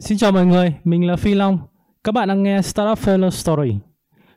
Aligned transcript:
Xin 0.00 0.18
chào 0.18 0.32
mọi 0.32 0.46
người, 0.46 0.74
mình 0.84 1.06
là 1.06 1.16
Phi 1.16 1.34
Long. 1.34 1.58
Các 2.04 2.12
bạn 2.12 2.28
đang 2.28 2.42
nghe 2.42 2.62
Startup 2.62 2.98
Failure 2.98 3.30
Story. 3.30 3.76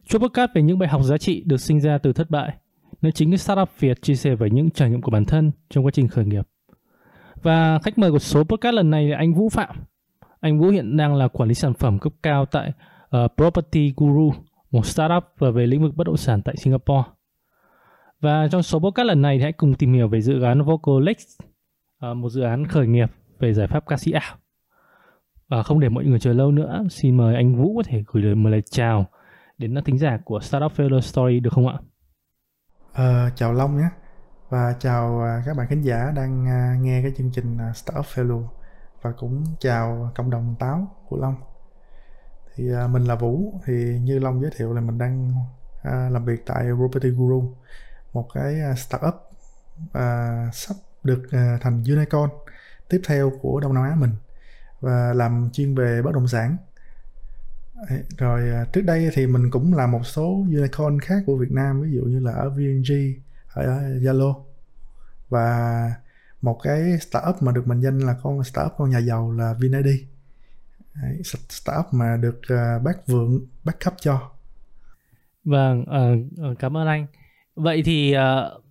Chuỗi 0.06 0.20
podcast 0.20 0.52
về 0.54 0.62
những 0.62 0.80
bài 0.80 0.90
học 0.90 1.02
giá 1.04 1.18
trị 1.18 1.44
được 1.46 1.58
sinh 1.58 1.80
ra 1.80 1.98
từ 1.98 2.14
thất 2.14 2.30
bại, 2.30 2.58
nơi 3.02 3.12
chính 3.12 3.38
Startup 3.38 3.70
Việt 3.80 4.02
chia 4.02 4.16
sẻ 4.16 4.36
về 4.36 4.50
những 4.50 4.70
trải 4.70 4.90
nghiệm 4.90 5.02
của 5.02 5.12
bản 5.12 5.26
thân 5.26 5.52
trong 5.70 5.86
quá 5.86 5.92
trình 5.92 6.08
khởi 6.08 6.26
nghiệp. 6.26 6.48
Và 7.42 7.80
khách 7.80 7.98
mời 7.98 8.12
của 8.12 8.20
số 8.20 8.44
podcast 8.44 8.74
lần 8.74 8.90
này 8.90 9.10
là 9.10 9.18
anh 9.18 9.34
Vũ 9.34 9.50
Phạm. 9.50 9.76
Anh 10.40 10.60
Vũ 10.60 10.70
hiện 10.70 10.98
đang 10.98 11.16
là 11.16 11.28
quản 11.28 11.50
lý 11.50 11.56
sản 11.56 11.74
phẩm 11.74 12.00
cấp 12.00 12.14
cao 12.24 12.46
tại 12.46 12.74
uh, 13.18 13.32
Property 13.38 13.94
Guru, 13.98 14.34
một 14.72 14.86
startup 14.86 15.24
về 15.40 15.68
lĩnh 15.68 15.82
vực 15.82 15.96
bất 15.96 16.08
động 16.08 16.18
sản 16.18 16.42
tại 16.42 16.56
Singapore. 16.58 17.04
Và 18.20 18.48
trong 18.52 18.64
số 18.64 18.80
podcast 18.80 19.08
lần 19.08 19.22
này 19.22 19.38
thì 19.38 19.44
hãy 19.44 19.52
cùng 19.52 19.74
tìm 19.74 19.94
hiểu 19.94 20.08
về 20.08 20.22
dự 20.22 20.42
án 20.42 20.62
Vocalex, 20.62 21.18
uh, 21.18 21.50
ờ, 22.00 22.14
một 22.14 22.30
dự 22.30 22.42
án 22.42 22.68
khởi 22.68 22.88
nghiệp 22.88 23.12
về 23.40 23.54
giải 23.54 23.68
pháp 23.68 23.88
ca 23.88 23.98
sĩ 23.98 24.12
ảo. 24.12 24.41
Và 25.52 25.64
không 25.64 25.80
để 25.80 25.90
mọi 25.90 26.04
người 26.04 26.20
chờ 26.20 26.34
lâu 26.34 26.52
nữa, 26.52 26.84
xin 26.90 27.18
mời 27.18 27.36
anh 27.36 27.56
Vũ 27.56 27.78
có 27.78 27.84
thể 27.86 28.04
gửi 28.08 28.24
lời 28.24 28.36
một 28.36 28.50
lời 28.50 28.62
chào 28.70 29.06
đến 29.58 29.76
thính 29.86 29.98
giả 29.98 30.18
của 30.26 30.40
Startup 30.40 30.72
Failure 30.72 31.00
Story 31.00 31.40
được 31.40 31.50
không 31.54 31.68
ạ? 31.68 31.76
À, 32.94 33.30
chào 33.36 33.54
Long 33.54 33.78
nhé 33.78 33.90
và 34.50 34.76
chào 34.80 35.22
à, 35.22 35.44
các 35.46 35.58
bạn 35.58 35.68
khán 35.68 35.82
giả 35.82 36.12
đang 36.16 36.48
à, 36.48 36.76
nghe 36.82 37.02
cái 37.02 37.12
chương 37.18 37.32
trình 37.34 37.58
à, 37.58 37.74
Startup 37.74 38.06
Failure 38.06 38.48
và 39.02 39.12
cũng 39.12 39.44
chào 39.60 40.12
cộng 40.16 40.30
đồng 40.30 40.56
táo 40.60 40.88
của 41.08 41.18
Long. 41.18 41.36
Thì 42.56 42.70
mình 42.92 43.04
là 43.04 43.16
Vũ 43.16 43.54
thì 43.66 44.00
như 44.04 44.20
Long 44.20 44.42
giới 44.42 44.52
thiệu 44.58 44.74
là 44.74 44.82
mình 44.82 44.98
đang 44.98 45.34
làm 45.84 46.26
việc 46.26 46.46
tại 46.46 46.66
Property 46.78 47.10
Guru, 47.10 47.56
một 48.14 48.28
cái 48.34 48.56
startup 48.76 49.14
sắp 50.54 50.76
được 51.04 51.24
thành 51.62 51.84
unicorn 51.84 52.30
tiếp 52.90 53.02
theo 53.08 53.32
của 53.42 53.60
Đông 53.60 53.74
Nam 53.74 53.84
Á 53.84 53.96
mình 53.96 54.12
và 54.82 55.14
làm 55.14 55.50
chuyên 55.54 55.76
về 55.76 56.02
bất 56.02 56.14
động 56.14 56.28
sản. 56.28 56.58
Rồi 58.18 58.50
à, 58.50 58.66
trước 58.74 58.82
đây 58.82 59.10
thì 59.14 59.28
mình 59.28 59.52
cũng 59.52 59.74
làm 59.74 59.92
một 59.92 60.06
số 60.06 60.46
unicorn 60.56 61.00
khác 61.00 61.24
của 61.26 61.38
Việt 61.38 61.52
Nam 61.52 61.82
ví 61.82 61.92
dụ 61.92 62.02
như 62.02 62.20
là 62.20 62.32
ở 62.32 62.50
VNG 62.50 62.94
ở 63.54 63.64
à, 63.64 63.80
Zalo. 63.80 64.44
Và 65.30 65.92
một 66.42 66.60
cái 66.64 67.00
startup 67.00 67.36
mà 67.42 67.52
được 67.52 67.68
mệnh 67.68 67.82
danh 67.82 68.00
là 68.00 68.16
con 68.24 68.44
startup 68.44 68.74
con 68.78 68.90
nhà 68.90 69.00
giàu 69.00 69.32
là 69.32 69.54
VinID 69.60 69.88
startup 71.50 71.86
mà 71.92 72.18
được 72.18 72.40
à, 72.48 72.80
bác 72.84 73.08
vượng 73.08 73.40
bác 73.64 73.80
cấp 73.80 73.94
cho. 74.02 74.32
Vâng 75.44 75.82
uh, 75.82 76.60
cảm 76.60 76.78
ơn 76.78 76.88
anh. 76.88 77.08
Vậy 77.56 77.84
thì 77.86 78.16
uh, 78.16 78.64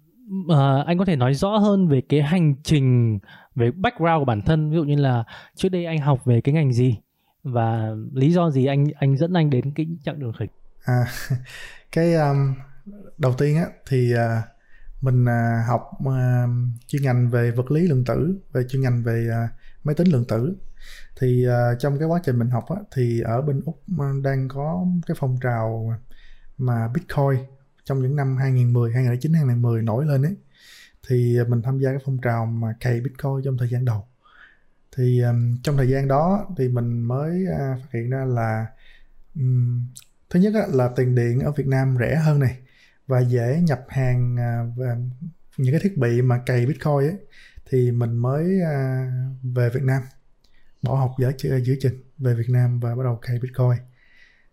uh, 0.47 0.87
anh 0.87 0.99
có 0.99 1.05
thể 1.05 1.17
nói 1.17 1.35
rõ 1.35 1.57
hơn 1.57 1.89
về 1.89 2.01
cái 2.09 2.23
hành 2.23 2.55
trình 2.63 3.19
về 3.61 3.71
background 3.71 4.19
của 4.19 4.25
bản 4.25 4.43
thân 4.43 4.71
ví 4.71 4.77
dụ 4.77 4.85
như 4.85 4.97
là 4.97 5.25
trước 5.55 5.69
đây 5.69 5.85
anh 5.85 5.99
học 5.99 6.25
về 6.25 6.41
cái 6.41 6.55
ngành 6.55 6.73
gì 6.73 6.97
và 7.43 7.91
lý 8.13 8.33
do 8.33 8.51
gì 8.51 8.67
anh 8.67 8.87
anh 8.99 9.17
dẫn 9.17 9.33
anh 9.33 9.51
đến 9.51 9.73
cái 9.75 9.87
chặng 10.05 10.19
đường 10.19 10.33
khởi 10.33 10.49
à 10.85 11.05
cái 11.93 12.15
um, 12.15 12.55
đầu 13.19 13.35
tiên 13.39 13.57
á 13.57 13.67
thì 13.89 14.15
uh, 14.15 14.45
mình 15.01 15.25
uh, 15.25 15.69
học 15.69 15.91
uh, 16.03 16.51
chuyên 16.87 17.03
ngành 17.03 17.31
về 17.31 17.51
vật 17.51 17.71
lý 17.71 17.89
lượng 17.89 18.05
tử 18.05 18.41
về 18.53 18.63
chuyên 18.69 18.83
ngành 18.83 19.03
về 19.03 19.29
uh, 19.29 19.51
máy 19.85 19.95
tính 19.95 20.09
lượng 20.09 20.25
tử. 20.29 20.57
Thì 21.21 21.47
uh, 21.49 21.79
trong 21.79 21.99
cái 21.99 22.09
quá 22.09 22.21
trình 22.25 22.39
mình 22.39 22.51
học 22.51 22.65
á, 22.69 22.77
thì 22.95 23.21
ở 23.21 23.43
bên 23.43 23.63
úc 23.65 23.83
đang 24.23 24.49
có 24.49 24.87
cái 25.07 25.17
phong 25.21 25.39
trào 25.43 25.95
mà 26.59 26.89
bitcoin 26.89 27.45
trong 27.85 28.03
những 28.03 28.17
năm 28.17 28.37
2010 28.37 28.93
2009 28.93 29.33
2010 29.33 29.83
nổi 29.83 30.07
lên 30.07 30.23
ấy 30.23 30.37
thì 31.09 31.39
à, 31.39 31.45
mình 31.49 31.63
tham 31.63 31.79
gia 31.79 31.91
cái 31.91 31.99
phong 32.05 32.19
trào 32.19 32.47
mà 32.47 32.75
cày 32.81 33.01
bitcoin 33.01 33.43
trong 33.45 33.59
thời 33.59 33.69
gian 33.69 33.85
đầu. 33.85 34.07
Thì 34.97 35.21
um, 35.21 35.57
trong 35.63 35.77
thời 35.77 35.89
gian 35.89 36.09
đó 36.09 36.47
thì 36.57 36.69
mình 36.69 37.01
mới 37.03 37.45
uh, 37.45 37.81
phát 37.81 37.89
hiện 37.93 38.11
ra 38.11 38.25
là 38.25 38.67
um, 39.35 39.83
thứ 40.31 40.41
nhất 40.41 40.55
á, 40.55 40.67
là 40.73 40.89
tiền 40.97 41.15
điện 41.15 41.41
ở 41.41 41.53
Việt 41.53 41.67
Nam 41.67 41.97
rẻ 42.01 42.17
hơn 42.17 42.39
này 42.39 42.59
và 43.07 43.21
dễ 43.21 43.61
nhập 43.63 43.85
hàng 43.89 44.35
uh, 44.35 44.79
và 44.79 44.97
những 45.57 45.73
cái 45.73 45.81
thiết 45.81 45.99
bị 45.99 46.23
mà 46.23 46.43
cày 46.47 46.67
bitcoin 46.67 46.95
ấy 46.95 47.17
thì 47.71 47.91
mình 47.91 48.17
mới 48.17 48.59
uh, 48.63 49.37
về 49.43 49.71
Việt 49.71 49.83
Nam 49.83 50.03
bỏ 50.83 50.95
học 50.95 51.15
giữa 51.19 51.33
giữa 51.39 51.75
chừng 51.81 52.01
về 52.19 52.35
Việt 52.35 52.49
Nam 52.49 52.81
và 52.81 52.95
bắt 52.95 53.03
đầu 53.05 53.19
cày 53.23 53.39
bitcoin 53.39 53.90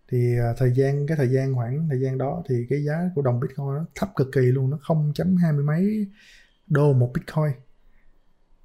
thì 0.08 0.38
à, 0.38 0.54
thời 0.56 0.72
gian 0.72 1.06
cái 1.06 1.16
thời 1.16 1.28
gian 1.28 1.54
khoảng 1.54 1.88
thời 1.88 2.00
gian 2.00 2.18
đó 2.18 2.42
thì 2.48 2.66
cái 2.70 2.84
giá 2.84 3.10
của 3.14 3.22
đồng 3.22 3.40
bitcoin 3.40 3.66
nó 3.66 3.84
thấp 3.94 4.08
cực 4.16 4.28
kỳ 4.32 4.40
luôn 4.40 4.70
nó 4.70 4.78
không 4.82 5.12
chấm 5.14 5.36
hai 5.36 5.52
mươi 5.52 5.64
mấy 5.64 6.06
đô 6.66 6.92
một 6.92 7.10
bitcoin. 7.14 7.52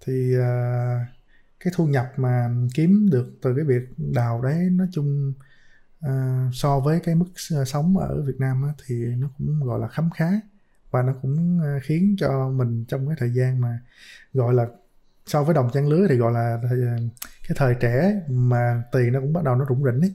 Thì 0.06 0.38
uh, 0.38 0.44
cái 1.60 1.74
thu 1.76 1.88
nhập 1.88 2.14
mà 2.18 2.50
kiếm 2.74 3.10
được 3.12 3.28
từ 3.42 3.56
cái 3.56 3.66
việc 3.66 3.84
đào 3.98 4.42
đấy 4.42 4.70
nói 4.72 4.88
chung 4.92 5.34
uh, 6.06 6.12
so 6.54 6.80
với 6.80 7.00
cái 7.00 7.16
mức 7.16 7.26
sống 7.66 7.98
ở 7.98 8.22
Việt 8.22 8.36
Nam 8.40 8.64
á, 8.64 8.74
thì 8.86 8.96
nó 8.96 9.30
cũng 9.38 9.60
gọi 9.64 9.80
là 9.80 9.88
khấm 9.88 10.10
khá 10.16 10.32
và 10.92 11.02
nó 11.02 11.14
cũng 11.22 11.60
khiến 11.84 12.16
cho 12.20 12.50
mình 12.50 12.86
trong 12.88 13.08
cái 13.08 13.16
thời 13.20 13.34
gian 13.34 13.62
mà 13.62 13.80
gọi 14.34 14.54
là 14.54 14.68
so 15.26 15.44
với 15.44 15.56
đồng 15.56 15.70
trang 15.74 15.88
lứa 15.90 16.08
thì 16.10 16.16
gọi 16.18 16.34
là 16.34 16.60
cái 17.48 17.56
thời 17.56 17.76
trẻ 17.80 18.22
mà 18.30 18.84
tiền 18.92 19.14
nó 19.14 19.20
cũng 19.20 19.34
bắt 19.34 19.44
đầu 19.44 19.56
nó 19.56 19.66
rủng 19.70 19.84
rỉnh 19.84 20.02
ấy 20.02 20.14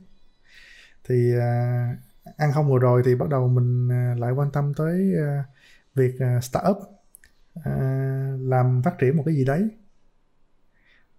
thì 1.09 1.33
uh, 1.37 2.37
ăn 2.37 2.53
không 2.55 2.71
vừa 2.71 2.79
rồi 2.79 3.03
thì 3.05 3.15
bắt 3.15 3.29
đầu 3.29 3.49
mình 3.49 3.87
uh, 3.87 4.21
lại 4.21 4.33
quan 4.33 4.51
tâm 4.53 4.73
tới 4.77 5.13
uh, 5.15 5.45
việc 5.95 6.15
uh, 6.15 6.45
startup 6.45 6.77
uh, 7.59 7.65
làm 8.41 8.83
phát 8.85 8.99
triển 8.99 9.17
một 9.17 9.23
cái 9.27 9.35
gì 9.35 9.45
đấy. 9.45 9.69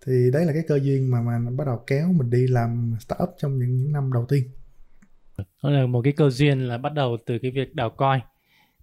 Thì 0.05 0.31
đấy 0.33 0.45
là 0.45 0.53
cái 0.53 0.63
cơ 0.67 0.79
duyên 0.79 1.11
mà 1.11 1.21
mà 1.21 1.39
bắt 1.57 1.67
đầu 1.67 1.83
kéo 1.87 2.07
mình 2.11 2.29
đi 2.29 2.47
làm 2.47 2.95
startup 2.99 3.29
trong 3.37 3.59
những, 3.59 3.77
những 3.77 3.91
năm 3.91 4.13
đầu 4.13 4.25
tiên. 4.29 4.43
Đó 5.63 5.69
là 5.69 5.85
một 5.85 6.01
cái 6.03 6.13
cơ 6.13 6.29
duyên 6.29 6.59
là 6.59 6.77
bắt 6.77 6.93
đầu 6.93 7.17
từ 7.25 7.39
cái 7.41 7.51
việc 7.51 7.75
đào 7.75 7.89
coi. 7.89 8.21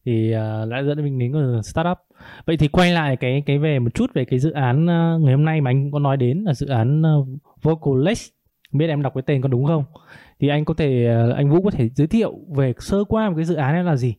Thì 0.04 0.34
uh, 0.34 0.70
đã 0.70 0.82
dẫn 0.82 1.04
mình 1.04 1.18
đến 1.18 1.32
cái 1.32 1.42
startup. 1.62 1.98
Vậy 2.46 2.56
thì 2.56 2.68
quay 2.68 2.92
lại 2.92 3.16
cái 3.16 3.42
cái 3.46 3.58
về 3.58 3.78
một 3.78 3.94
chút 3.94 4.10
về 4.14 4.24
cái 4.24 4.38
dự 4.38 4.50
án 4.50 4.82
uh, 4.84 5.22
ngày 5.22 5.34
hôm 5.34 5.44
nay 5.44 5.60
mà 5.60 5.70
anh 5.70 5.90
có 5.90 5.98
nói 5.98 6.16
đến 6.16 6.38
là 6.38 6.54
dự 6.54 6.66
án 6.66 7.02
uh, 7.02 7.28
Vocalex 7.62 8.28
biết 8.72 8.86
em 8.86 9.02
đọc 9.02 9.12
cái 9.14 9.22
tên 9.26 9.42
có 9.42 9.48
đúng 9.48 9.66
không? 9.66 9.84
Thì 10.40 10.48
anh 10.48 10.64
có 10.64 10.74
thể 10.74 11.06
ờ, 11.06 11.32
anh 11.32 11.50
Vũ 11.50 11.62
có 11.62 11.70
thể 11.70 11.88
giới 11.94 12.06
thiệu 12.06 12.38
về 12.56 12.74
sơ 12.78 13.04
qua 13.08 13.28
một 13.30 13.34
cái 13.36 13.44
dự 13.44 13.54
án 13.54 13.74
này 13.74 13.84
là 13.84 13.96
gì? 13.96 14.14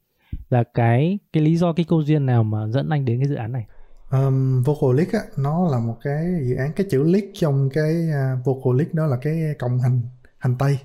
Là 0.49 0.63
cái 0.73 1.19
cái 1.33 1.43
lý 1.43 1.57
do 1.57 1.73
cái 1.73 1.85
câu 1.89 2.03
duyên 2.03 2.25
nào 2.25 2.43
mà 2.43 2.67
dẫn 2.67 2.89
anh 2.89 3.05
đến 3.05 3.19
cái 3.19 3.27
dự 3.27 3.35
án 3.35 3.51
này? 3.51 3.65
Um, 4.11 4.63
Vocalic 4.63 5.13
á 5.13 5.19
nó 5.37 5.67
là 5.71 5.79
một 5.79 5.97
cái 6.03 6.39
dự 6.43 6.55
án 6.55 6.71
cái 6.75 6.87
chữ 6.89 7.03
leak 7.03 7.23
trong 7.33 7.69
cái 7.73 8.09
uh, 8.09 8.45
Vocalic 8.45 8.93
đó 8.93 9.05
là 9.05 9.17
cái 9.21 9.55
cộng 9.59 9.79
hành 9.79 10.01
hành 10.37 10.55
tây. 10.59 10.79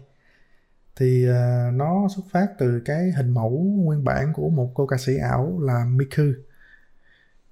Thì 0.97 1.27
uh, 1.29 1.75
nó 1.75 2.09
xuất 2.17 2.23
phát 2.33 2.47
từ 2.59 2.83
cái 2.85 3.13
hình 3.17 3.31
mẫu 3.31 3.51
nguyên 3.77 4.05
bản 4.05 4.33
của 4.35 4.49
một 4.49 4.71
cô 4.75 4.87
ca 4.87 4.97
sĩ 4.99 5.17
ảo 5.17 5.61
là 5.61 5.85
Miku. 5.89 6.33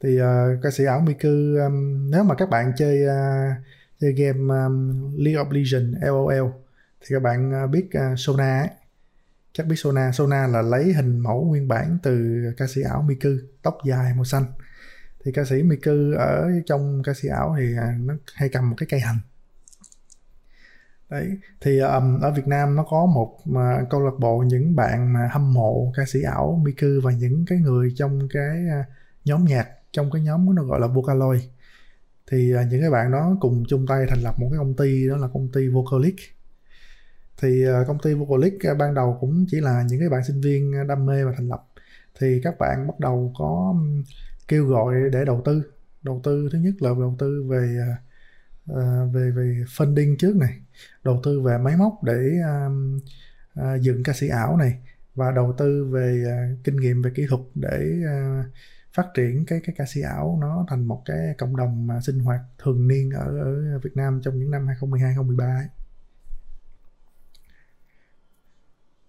Thì 0.00 0.20
uh, 0.22 0.62
ca 0.62 0.70
sĩ 0.70 0.84
ảo 0.84 1.00
Miku 1.00 1.28
um, 1.66 2.10
nếu 2.10 2.24
mà 2.24 2.34
các 2.34 2.50
bạn 2.50 2.72
chơi 2.76 3.02
uh, 3.04 3.56
chơi 4.00 4.12
game 4.12 4.38
um, 4.38 4.92
League 5.16 5.44
of 5.44 5.50
Legends 5.50 5.96
LOL 6.02 6.50
thì 7.00 7.06
các 7.08 7.22
bạn 7.22 7.52
à, 7.52 7.66
biết 7.66 7.88
à, 7.92 8.14
Sona 8.16 8.58
ấy. 8.60 8.68
chắc 9.52 9.66
biết 9.66 9.76
Sona. 9.76 10.12
Sona 10.12 10.46
là 10.46 10.62
lấy 10.62 10.92
hình 10.92 11.18
mẫu 11.18 11.44
nguyên 11.44 11.68
bản 11.68 11.98
từ 12.02 12.42
ca 12.56 12.66
sĩ 12.66 12.82
ảo 12.82 13.02
Miku 13.02 13.28
tóc 13.62 13.78
dài 13.86 14.14
màu 14.14 14.24
xanh. 14.24 14.44
Thì 15.24 15.32
ca 15.32 15.44
sĩ 15.44 15.62
Miku 15.62 16.14
ở 16.18 16.50
trong 16.66 17.02
ca 17.04 17.14
sĩ 17.14 17.28
ảo 17.28 17.56
thì 17.58 17.76
à, 17.76 17.96
nó 18.00 18.14
hay 18.34 18.48
cầm 18.48 18.70
một 18.70 18.76
cái 18.78 18.86
cây 18.90 19.00
hành. 19.00 19.18
Đấy 21.10 21.38
thì 21.60 21.78
um, 21.78 22.20
ở 22.20 22.30
Việt 22.30 22.46
Nam 22.46 22.76
nó 22.76 22.84
có 22.90 23.06
một 23.06 23.38
uh, 23.50 23.90
câu 23.90 24.00
lạc 24.00 24.18
bộ 24.18 24.38
những 24.38 24.76
bạn 24.76 25.12
mà 25.12 25.28
hâm 25.32 25.52
mộ 25.52 25.92
ca 25.96 26.02
sĩ 26.06 26.22
ảo 26.22 26.60
Miku 26.64 26.86
và 27.02 27.12
những 27.12 27.44
cái 27.46 27.58
người 27.58 27.92
trong 27.96 28.28
cái 28.30 28.64
uh, 28.80 28.86
nhóm 29.24 29.44
nhạc 29.44 29.68
trong 29.92 30.10
cái 30.10 30.22
nhóm 30.22 30.54
nó 30.54 30.62
gọi 30.62 30.80
là 30.80 30.86
Vocaloid. 30.86 31.42
Thì 32.30 32.54
uh, 32.54 32.60
những 32.70 32.80
cái 32.80 32.90
bạn 32.90 33.12
đó 33.12 33.36
cùng 33.40 33.64
chung 33.68 33.86
tay 33.86 34.06
thành 34.08 34.20
lập 34.20 34.34
một 34.38 34.48
cái 34.50 34.58
công 34.58 34.76
ty 34.76 35.08
đó 35.08 35.16
là 35.16 35.28
công 35.32 35.48
ty 35.52 35.68
Vocalic 35.68 36.16
thì 37.40 37.64
ờ, 37.64 37.84
công 37.88 37.98
ty 38.02 38.14
Vocalic 38.14 38.54
ờ, 38.64 38.74
ban 38.74 38.94
đầu 38.94 39.16
cũng 39.20 39.46
chỉ 39.48 39.60
là 39.60 39.84
những 39.88 40.00
cái 40.00 40.08
bạn 40.08 40.24
sinh 40.24 40.40
viên 40.40 40.72
ờ, 40.72 40.84
đam 40.84 41.06
mê 41.06 41.24
và 41.24 41.32
thành 41.36 41.48
lập 41.48 41.66
thì 42.20 42.40
các 42.44 42.58
bạn 42.58 42.86
bắt 42.86 43.00
đầu 43.00 43.32
có 43.38 43.74
kêu 44.48 44.66
gọi 44.66 44.94
để 45.12 45.24
đầu 45.24 45.42
tư 45.44 45.62
đầu 46.02 46.20
tư 46.24 46.48
thứ 46.52 46.58
nhất 46.58 46.74
là 46.78 46.90
đầu 46.90 47.16
tư 47.18 47.44
về 47.48 47.78
về 49.12 49.30
về 49.30 49.64
funding 49.76 50.16
trước 50.18 50.36
này, 50.36 50.60
đầu 51.04 51.20
tư 51.22 51.40
về 51.40 51.58
máy 51.58 51.76
móc 51.76 52.04
để 52.04 52.30
dựng 53.80 54.02
ca 54.02 54.12
sĩ 54.12 54.28
ảo 54.28 54.56
này, 54.56 54.78
và 55.14 55.30
đầu 55.30 55.54
tư 55.58 55.84
về 55.90 56.24
kinh 56.64 56.76
nghiệm 56.76 57.02
về 57.02 57.10
kỹ 57.14 57.26
thuật 57.28 57.40
để 57.54 58.02
phát 58.94 59.06
triển 59.14 59.44
cái 59.46 59.60
cái 59.64 59.74
ca 59.78 59.84
sĩ 59.86 60.00
ảo 60.00 60.38
nó 60.40 60.66
thành 60.68 60.84
một 60.84 61.02
cái 61.04 61.34
cộng 61.38 61.56
đồng 61.56 61.86
mà 61.86 62.00
sinh 62.00 62.18
hoạt 62.18 62.40
thường 62.58 62.88
niên 62.88 63.10
ở 63.10 63.38
ở 63.38 63.78
Việt 63.78 63.92
Nam 63.94 64.20
trong 64.24 64.38
những 64.38 64.50
năm 64.50 64.66
2012 64.66 65.14
2013 65.14 65.44
ấy. 65.44 65.79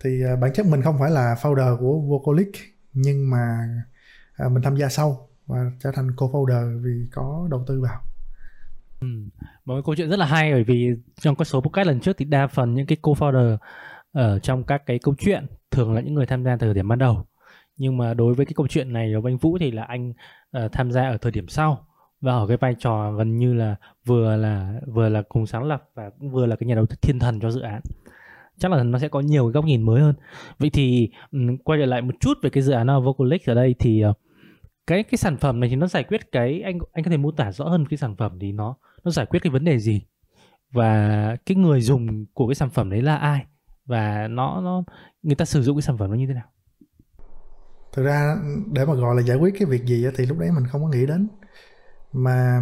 Thì 0.04 0.24
à, 0.24 0.36
bản 0.36 0.54
chất 0.54 0.66
mình 0.66 0.82
không 0.82 1.00
phải 1.00 1.12
là 1.12 1.36
founder 1.42 1.78
của 1.78 2.00
Vocalic 2.00 2.52
nhưng 2.94 3.30
mà 3.30 3.68
à, 4.34 4.50
mình 4.50 4.64
tham 4.64 4.78
gia 4.78 4.90
sâu 4.90 5.30
và 5.48 5.72
trở 5.80 5.92
thành 5.92 6.08
co-founder 6.08 6.84
vì 6.84 7.08
có 7.12 7.48
đầu 7.52 7.64
tư 7.68 7.82
vào 7.82 8.02
Ừ. 9.02 9.08
Một 9.66 9.76
cái 9.76 9.82
câu 9.86 9.96
chuyện 9.96 10.10
rất 10.10 10.20
là 10.20 10.26
hay 10.26 10.52
bởi 10.52 10.64
vì 10.64 10.90
trong 11.20 11.36
các 11.36 11.46
số 11.46 11.62
podcast 11.62 11.88
lần 11.88 12.00
trước 12.00 12.18
thì 12.18 12.26
đa 12.26 12.48
phần 12.48 12.74
những 12.74 12.86
cái 12.86 12.98
co-founder 13.02 13.58
ở 14.12 14.40
trong 14.40 14.64
các 14.64 14.86
cái 14.86 15.00
câu 15.00 15.16
chuyện 15.20 15.46
thường 15.72 15.94
là 15.94 16.02
những 16.02 16.14
người 16.14 16.26
tham 16.26 16.44
gia 16.44 16.56
từ 16.56 16.68
thời 16.68 16.74
điểm 16.74 16.88
ban 16.88 17.00
đầu 17.00 17.26
nhưng 17.78 17.98
mà 17.98 18.14
đối 18.14 18.34
với 18.34 18.46
cái 18.46 18.54
câu 18.56 18.68
chuyện 18.68 18.94
này 18.94 19.14
của 19.22 19.30
anh 19.30 19.38
Vũ 19.38 19.58
thì 19.58 19.72
là 19.72 19.84
anh 19.84 20.14
uh, 20.58 20.72
tham 20.72 20.92
gia 20.92 21.10
ở 21.10 21.18
thời 21.18 21.32
điểm 21.32 21.48
sau 21.48 21.88
và 22.22 22.34
ở 22.34 22.48
cái 22.48 22.58
vai 22.58 22.76
trò 22.80 23.12
gần 23.12 23.38
như 23.38 23.54
là 23.54 23.76
vừa 24.06 24.36
là 24.36 24.74
vừa 24.88 25.10
là 25.10 25.22
cùng 25.30 25.46
sáng 25.46 25.64
lập 25.64 25.90
và 25.96 26.10
cũng 26.20 26.32
vừa 26.32 26.46
là 26.46 26.56
cái 26.56 26.68
nhà 26.68 26.76
đầu 26.76 26.86
tư 26.86 26.96
thiên 27.02 27.20
thần 27.20 27.40
cho 27.40 27.52
dự 27.52 27.62
án 27.62 27.82
chắc 28.62 28.72
là 28.72 28.84
nó 28.84 29.00
sẽ 29.00 29.08
có 29.08 29.20
nhiều 29.20 29.46
cái 29.46 29.52
góc 29.52 29.66
nhìn 29.66 29.82
mới 29.82 30.02
hơn. 30.02 30.16
Vậy 30.60 30.70
thì 30.70 31.10
um, 31.32 31.58
quay 31.58 31.80
trở 31.80 31.86
lại 31.86 32.02
một 32.02 32.14
chút 32.20 32.38
về 32.42 32.50
cái 32.50 32.64
dự 32.64 32.74
án 32.74 32.88
Vocalix 33.04 33.50
ở 33.50 33.54
đây 33.54 33.76
thì 33.80 34.04
uh, 34.10 34.18
cái 34.88 35.04
cái 35.04 35.18
sản 35.18 35.38
phẩm 35.38 35.60
này 35.60 35.70
thì 35.70 35.76
nó 35.76 35.88
giải 35.88 36.04
quyết 36.04 36.32
cái 36.32 36.62
anh 36.62 36.80
anh 36.94 37.04
có 37.04 37.12
thể 37.12 37.18
mô 37.18 37.32
tả 37.32 37.52
rõ 37.52 37.66
hơn 37.66 37.86
cái 37.90 37.98
sản 37.98 38.16
phẩm 38.16 38.38
thì 38.42 38.52
nó 38.52 38.76
nó 39.04 39.12
giải 39.12 39.26
quyết 39.26 39.40
cái 39.44 39.52
vấn 39.52 39.64
đề 39.64 39.80
gì? 39.80 40.02
Và 40.72 41.36
cái 41.46 41.56
người 41.56 41.82
dùng 41.82 42.26
của 42.34 42.48
cái 42.48 42.56
sản 42.56 42.70
phẩm 42.70 42.90
đấy 42.90 43.02
là 43.02 43.16
ai? 43.16 43.46
Và 43.86 44.28
nó 44.28 44.62
nó 44.62 44.84
người 45.24 45.36
ta 45.36 45.46
sử 45.46 45.62
dụng 45.62 45.78
cái 45.78 45.82
sản 45.82 45.98
phẩm 45.98 46.10
nó 46.10 46.16
như 46.16 46.28
thế 46.28 46.34
nào? 46.34 46.48
Thực 47.94 48.04
ra 48.04 48.36
để 48.72 48.86
mà 48.86 48.94
gọi 48.94 49.16
là 49.16 49.22
giải 49.22 49.38
quyết 49.38 49.54
cái 49.60 49.66
việc 49.66 49.86
gì 49.86 50.06
thì 50.18 50.26
lúc 50.26 50.38
đấy 50.40 50.50
mình 50.56 50.64
không 50.68 50.82
có 50.82 50.90
nghĩ 50.90 51.06
đến. 51.06 51.28
Mà 52.14 52.62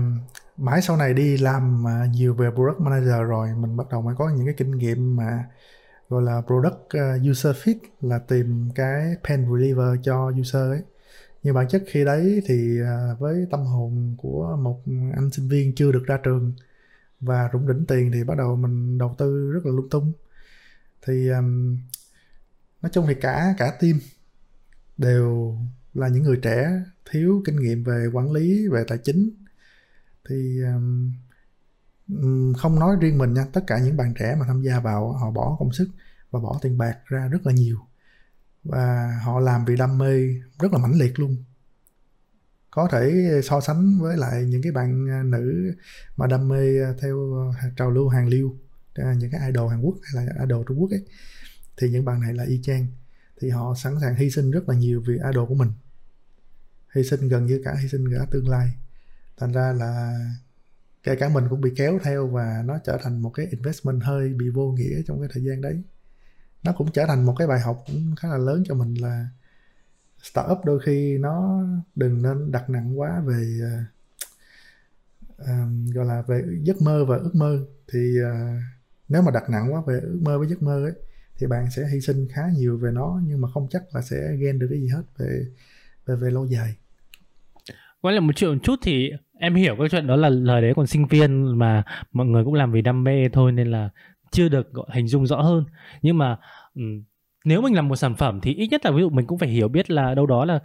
mãi 0.57 0.81
sau 0.81 0.98
này 0.98 1.13
đi 1.13 1.38
làm 1.38 1.88
à, 1.88 2.06
nhiều 2.13 2.34
về 2.34 2.50
product 2.56 2.80
manager 2.80 3.28
rồi 3.28 3.48
mình 3.60 3.78
bắt 3.78 3.88
đầu 3.92 4.02
mới 4.02 4.16
có 4.18 4.30
những 4.38 4.45
cái 4.45 4.56
kinh 4.57 4.78
nghiệm 4.78 5.16
mà 5.16 5.44
gọi 6.10 6.24
là 6.24 6.42
product 6.48 6.90
ờ, 6.90 7.18
user 7.32 7.56
fit 7.56 7.76
là 8.02 8.20
tìm 8.20 8.70
cái 8.76 9.16
pain 9.24 9.46
reliever 9.54 10.00
cho 10.04 10.32
user 10.42 10.70
ấy. 10.72 10.82
Nhưng 11.44 11.56
bản 11.56 11.68
chất 11.68 11.84
khi 11.88 12.06
đấy 12.06 12.42
thì 12.46 12.80
ờ, 12.80 13.16
với 13.20 13.48
tâm 13.52 13.66
hồn 13.66 14.16
của 14.18 14.58
một 14.62 14.82
anh 15.16 15.30
sinh 15.32 15.48
viên 15.48 15.76
chưa 15.76 15.92
được 15.92 16.04
ra 16.06 16.20
trường 16.24 16.54
và 17.20 17.50
rủng 17.54 17.68
đỉnh 17.68 17.86
tiền 17.86 18.12
thì 18.14 18.24
bắt 18.24 18.38
đầu 18.38 18.56
mình 18.56 18.98
đầu 18.98 19.16
tư 19.18 19.52
rất 19.52 19.66
là 19.66 19.72
lung 19.72 19.90
tung. 19.90 20.14
Thì 21.06 21.30
um, 21.30 21.78
nói 22.82 22.90
chung 22.94 23.06
thì 23.08 23.14
cả 23.22 23.56
cả 23.58 23.78
team 23.82 24.00
đều 24.98 25.58
là 25.94 26.08
những 26.08 26.24
người 26.24 26.40
trẻ 26.44 26.82
thiếu 27.12 27.42
kinh 27.46 27.56
nghiệm 27.56 27.84
về 27.84 28.08
quản 28.14 28.32
lý 28.32 28.68
về 28.68 28.84
tài 28.88 28.98
chính. 28.98 29.30
Thì 30.30 30.62
um, 30.76 31.12
không 32.58 32.80
nói 32.80 32.96
riêng 33.00 33.18
mình 33.18 33.34
nha, 33.34 33.46
tất 33.54 33.62
cả 33.68 33.80
những 33.80 33.98
bạn 33.98 34.14
trẻ 34.20 34.36
mà 34.40 34.46
tham 34.48 34.62
gia 34.62 34.80
vào 34.80 35.12
họ 35.12 35.32
bỏ 35.32 35.56
công 35.60 35.74
sức 35.74 35.90
và 36.32 36.40
bỏ 36.40 36.60
tiền 36.62 36.78
bạc 36.78 36.98
ra 37.06 37.28
rất 37.28 37.46
là 37.46 37.54
nhiều. 37.54 37.78
Và 38.64 39.20
họ 39.24 39.40
làm 39.40 39.66
vì 39.66 39.76
đam 39.76 39.98
mê 39.98 40.28
rất 40.60 40.74
là 40.74 40.78
mãnh 40.78 41.00
liệt 41.00 41.20
luôn. 41.20 41.36
Có 42.72 42.88
thể 42.92 43.32
so 43.44 43.62
sánh 43.62 44.00
với 44.02 44.18
lại 44.18 44.44
những 44.44 44.62
cái 44.62 44.72
bạn 44.72 45.10
à, 45.10 45.24
nữ 45.24 45.76
mà 46.18 46.28
đam 46.28 46.48
mê 46.48 46.82
à, 46.84 46.94
theo 47.02 47.18
à, 47.62 47.72
trào 47.78 47.92
lưu 47.92 48.10
hàng 48.10 48.28
lưu 48.28 48.56
những 49.18 49.32
cái 49.32 49.52
idol 49.52 49.70
Hàn 49.70 49.82
Quốc 49.82 49.96
hay 50.04 50.26
là 50.26 50.34
idol 50.46 50.66
Trung 50.68 50.82
Quốc 50.82 50.92
ấy, 50.92 51.06
thì 51.78 51.90
những 51.90 52.06
bạn 52.06 52.22
này 52.22 52.34
là 52.34 52.44
y 52.44 52.60
chang. 52.64 52.88
Thì 53.42 53.50
họ 53.50 53.76
sẵn 53.76 53.96
sàng 54.02 54.16
hy 54.16 54.32
sinh 54.32 54.52
rất 54.52 54.70
là 54.70 54.76
nhiều 54.76 55.04
vì 55.08 55.14
idol 55.14 55.48
của 55.48 55.56
mình. 55.56 55.72
Hy 56.96 57.04
sinh 57.04 57.28
gần 57.28 57.46
như 57.46 57.62
cả 57.66 57.76
hy 57.82 57.88
sinh 57.88 58.06
cả 58.12 58.26
tương 58.32 58.50
lai. 58.50 58.70
Thành 59.38 59.52
ra 59.52 59.74
là 59.74 60.20
kể 61.04 61.16
cả 61.16 61.30
mình 61.30 61.44
cũng 61.50 61.62
bị 61.62 61.72
kéo 61.75 62.00
theo 62.04 62.28
và 62.28 62.63
nó 62.66 62.80
trở 62.86 62.98
thành 63.04 63.22
một 63.22 63.30
cái 63.30 63.48
investment 63.51 64.01
hơi 64.04 64.34
bị 64.34 64.50
vô 64.50 64.72
nghĩa 64.72 65.01
trong 65.07 65.19
cái 65.19 65.30
thời 65.34 65.44
gian 65.44 65.62
đấy. 65.62 65.81
Nó 66.63 66.72
cũng 66.78 66.92
trở 66.92 67.06
thành 67.06 67.25
một 67.25 67.36
cái 67.38 67.48
bài 67.48 67.60
học 67.60 67.84
cũng 67.88 68.16
khá 68.16 68.28
là 68.28 68.38
lớn 68.38 68.63
cho 68.68 68.75
mình 68.75 68.94
là 68.94 69.28
startup 70.22 70.57
đôi 70.66 70.80
khi 70.86 71.18
nó 71.18 71.63
đừng 71.96 72.22
nên 72.22 72.51
đặt 72.51 72.69
nặng 72.69 73.00
quá 73.00 73.22
về 73.25 73.60
um, 75.38 75.86
uh, 75.90 75.96
gọi 75.96 76.06
là 76.06 76.22
về 76.22 76.44
giấc 76.63 76.81
mơ 76.81 77.06
và 77.06 77.18
ước 77.18 77.36
mơ. 77.36 77.66
Thì 77.94 78.16
uh, 78.22 78.62
nếu 79.10 79.22
mà 79.22 79.31
đặt 79.31 79.50
nặng 79.50 79.74
quá 79.74 79.81
về 79.88 80.00
ước 80.00 80.19
mơ 80.22 80.40
với 80.40 80.48
giấc 80.48 80.62
mơ 80.63 80.86
ấy 80.86 80.94
thì 81.38 81.48
bạn 81.48 81.72
sẽ 81.72 81.88
hy 81.94 82.02
sinh 82.02 82.28
khá 82.31 82.42
nhiều 82.57 82.78
về 82.78 82.92
nó 82.92 83.22
nhưng 83.28 83.42
mà 83.42 83.48
không 83.54 83.68
chắc 83.69 83.84
là 83.95 84.02
sẽ 84.02 84.36
gain 84.36 84.60
được 84.60 84.68
cái 84.69 84.80
gì 84.80 84.88
hết 84.88 85.04
về 85.18 85.45
về 86.06 86.16
về 86.16 86.30
lâu 86.30 86.45
dài. 86.45 86.75
Quay 88.02 88.16
lại 88.16 88.22
một 88.22 88.31
chuyện 88.36 88.52
một 88.52 88.60
chút 88.63 88.80
thì 88.84 89.12
em 89.40 89.56
hiểu 89.56 89.76
cái 89.80 89.90
chuyện 89.90 90.08
đó 90.08 90.16
là 90.16 90.30
lời 90.30 90.62
đấy 90.62 90.74
còn 90.76 90.88
sinh 90.88 91.08
viên 91.08 91.58
mà 91.58 91.84
mọi 92.12 92.28
người 92.28 92.44
cũng 92.44 92.54
làm 92.54 92.72
vì 92.72 92.82
đam 92.82 93.04
mê 93.04 93.30
thôi 93.30 93.52
nên 93.52 93.72
là 93.72 93.90
chưa 94.32 94.50
được 94.50 94.72
hình 94.94 95.08
dung 95.08 95.28
rõ 95.28 95.42
hơn. 95.42 95.64
Nhưng 96.02 96.18
mà 96.18 96.38
nếu 97.46 97.62
mình 97.62 97.76
làm 97.76 97.88
một 97.88 97.96
sản 97.96 98.16
phẩm 98.16 98.40
thì 98.42 98.54
ít 98.54 98.68
nhất 98.68 98.86
là 98.86 98.92
ví 98.92 99.02
dụ 99.02 99.10
mình 99.10 99.26
cũng 99.26 99.38
phải 99.38 99.50
hiểu 99.50 99.68
biết 99.68 99.92
là 99.92 100.16
đâu 100.16 100.26
đó 100.26 100.46
là 100.46 100.60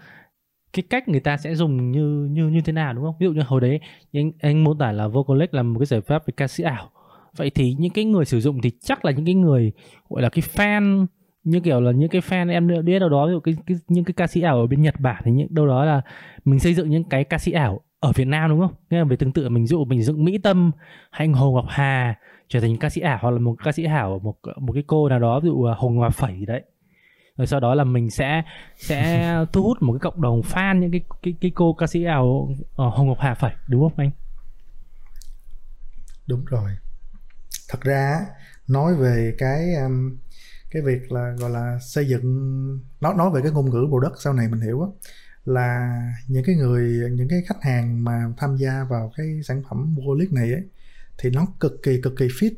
cái 0.72 0.82
cách 0.90 1.08
người 1.08 1.20
ta 1.20 1.36
sẽ 1.36 1.54
dùng 1.54 1.90
như 1.90 2.28
như 2.30 2.48
như 2.48 2.60
thế 2.60 2.72
nào 2.72 2.92
đúng 2.92 3.04
không? 3.04 3.14
Ví 3.20 3.26
dụ 3.26 3.32
như 3.32 3.42
hồi 3.46 3.60
đấy 3.60 3.80
anh 4.12 4.32
anh 4.40 4.64
mô 4.64 4.74
tả 4.74 4.92
là 4.92 5.08
vocalic 5.08 5.54
là 5.54 5.62
một 5.62 5.78
cái 5.78 5.86
giải 5.86 6.00
pháp 6.00 6.26
về 6.26 6.32
ca 6.36 6.46
sĩ 6.46 6.64
ảo. 6.64 6.90
Vậy 7.36 7.50
thì 7.50 7.74
những 7.78 7.92
cái 7.92 8.04
người 8.04 8.24
sử 8.24 8.40
dụng 8.40 8.60
thì 8.60 8.70
chắc 8.80 9.04
là 9.04 9.10
những 9.10 9.24
cái 9.24 9.34
người 9.34 9.72
gọi 10.08 10.22
là 10.22 10.28
cái 10.28 10.42
fan 10.54 11.06
như 11.44 11.60
kiểu 11.60 11.80
là 11.80 11.92
những 11.92 12.08
cái 12.08 12.20
fan 12.20 12.50
em 12.50 12.84
biết 12.84 12.98
đâu 12.98 13.08
đó 13.08 13.26
ví 13.26 13.32
dụ 13.32 13.40
cái, 13.40 13.54
cái 13.66 13.76
những 13.88 14.04
cái 14.04 14.14
ca 14.14 14.26
sĩ 14.26 14.40
ảo 14.40 14.60
ở 14.60 14.66
bên 14.66 14.82
Nhật 14.82 15.00
Bản 15.00 15.22
thì 15.24 15.30
những 15.30 15.48
đâu 15.50 15.66
đó 15.66 15.84
là 15.84 16.02
mình 16.44 16.58
xây 16.58 16.74
dựng 16.74 16.90
những 16.90 17.04
cái 17.04 17.24
ca 17.24 17.38
sĩ 17.38 17.52
ảo 17.52 17.80
ở 18.04 18.12
Việt 18.12 18.24
Nam 18.24 18.50
đúng 18.50 18.60
không? 18.60 18.74
Nghe 18.90 19.04
về 19.04 19.16
tương 19.16 19.32
tự 19.32 19.48
mình 19.48 19.66
dụ 19.66 19.84
mình 19.84 20.02
dựng 20.02 20.24
Mỹ 20.24 20.38
Tâm 20.38 20.70
hay 21.10 21.28
Hồ 21.28 21.52
Ngọc 21.52 21.66
Hà 21.68 22.14
trở 22.48 22.60
thành 22.60 22.76
ca 22.78 22.90
sĩ 22.90 23.00
ảo 23.00 23.18
hoặc 23.22 23.30
là 23.30 23.38
một 23.38 23.56
ca 23.64 23.72
sĩ 23.72 23.84
ảo 23.84 24.20
một 24.22 24.36
một 24.56 24.72
cái 24.72 24.84
cô 24.86 25.08
nào 25.08 25.18
đó 25.18 25.40
ví 25.40 25.46
dụ 25.48 25.64
à, 25.64 25.74
Hồng 25.78 25.96
Ngọc 25.96 26.14
Phẩy 26.14 26.46
đấy 26.46 26.62
rồi 27.36 27.46
sau 27.46 27.60
đó 27.60 27.74
là 27.74 27.84
mình 27.84 28.10
sẽ 28.10 28.42
sẽ 28.76 29.34
thu 29.52 29.62
hút 29.62 29.82
một 29.82 29.92
cái 29.92 29.98
cộng 29.98 30.22
đồng 30.22 30.40
fan 30.40 30.78
những 30.78 30.90
cái 30.90 31.00
cái 31.22 31.34
cái 31.40 31.52
cô 31.54 31.74
ca 31.74 31.86
sĩ 31.86 32.04
ảo 32.04 32.48
ờ, 32.76 32.88
Hồng 32.88 33.06
Ngọc 33.06 33.18
Hà 33.20 33.34
Phẩy 33.34 33.52
đúng 33.68 33.80
không 33.80 33.92
anh? 33.96 34.10
Đúng 36.26 36.44
rồi 36.44 36.70
thật 37.68 37.80
ra 37.80 38.20
nói 38.68 38.94
về 38.94 39.34
cái 39.38 39.74
um, 39.74 40.16
cái 40.70 40.82
việc 40.82 41.12
là 41.12 41.34
gọi 41.38 41.50
là 41.50 41.78
xây 41.80 42.08
dựng 42.08 42.22
nói 43.00 43.14
nói 43.16 43.30
về 43.34 43.40
cái 43.42 43.52
ngôn 43.52 43.70
ngữ 43.70 43.86
product 43.90 44.14
sau 44.18 44.32
này 44.32 44.48
mình 44.48 44.60
hiểu 44.60 44.82
á 44.82 44.88
là 45.44 45.98
những 46.28 46.44
cái 46.44 46.54
người 46.54 47.10
những 47.10 47.28
cái 47.28 47.42
khách 47.48 47.62
hàng 47.62 48.04
mà 48.04 48.24
tham 48.36 48.56
gia 48.56 48.84
vào 48.84 49.12
cái 49.16 49.40
sản 49.44 49.62
phẩm 49.68 49.96
wallet 49.98 50.34
này 50.34 50.52
ấy, 50.52 50.62
thì 51.18 51.30
nó 51.30 51.46
cực 51.60 51.82
kỳ 51.82 52.00
cực 52.02 52.14
kỳ 52.16 52.28
fit. 52.28 52.54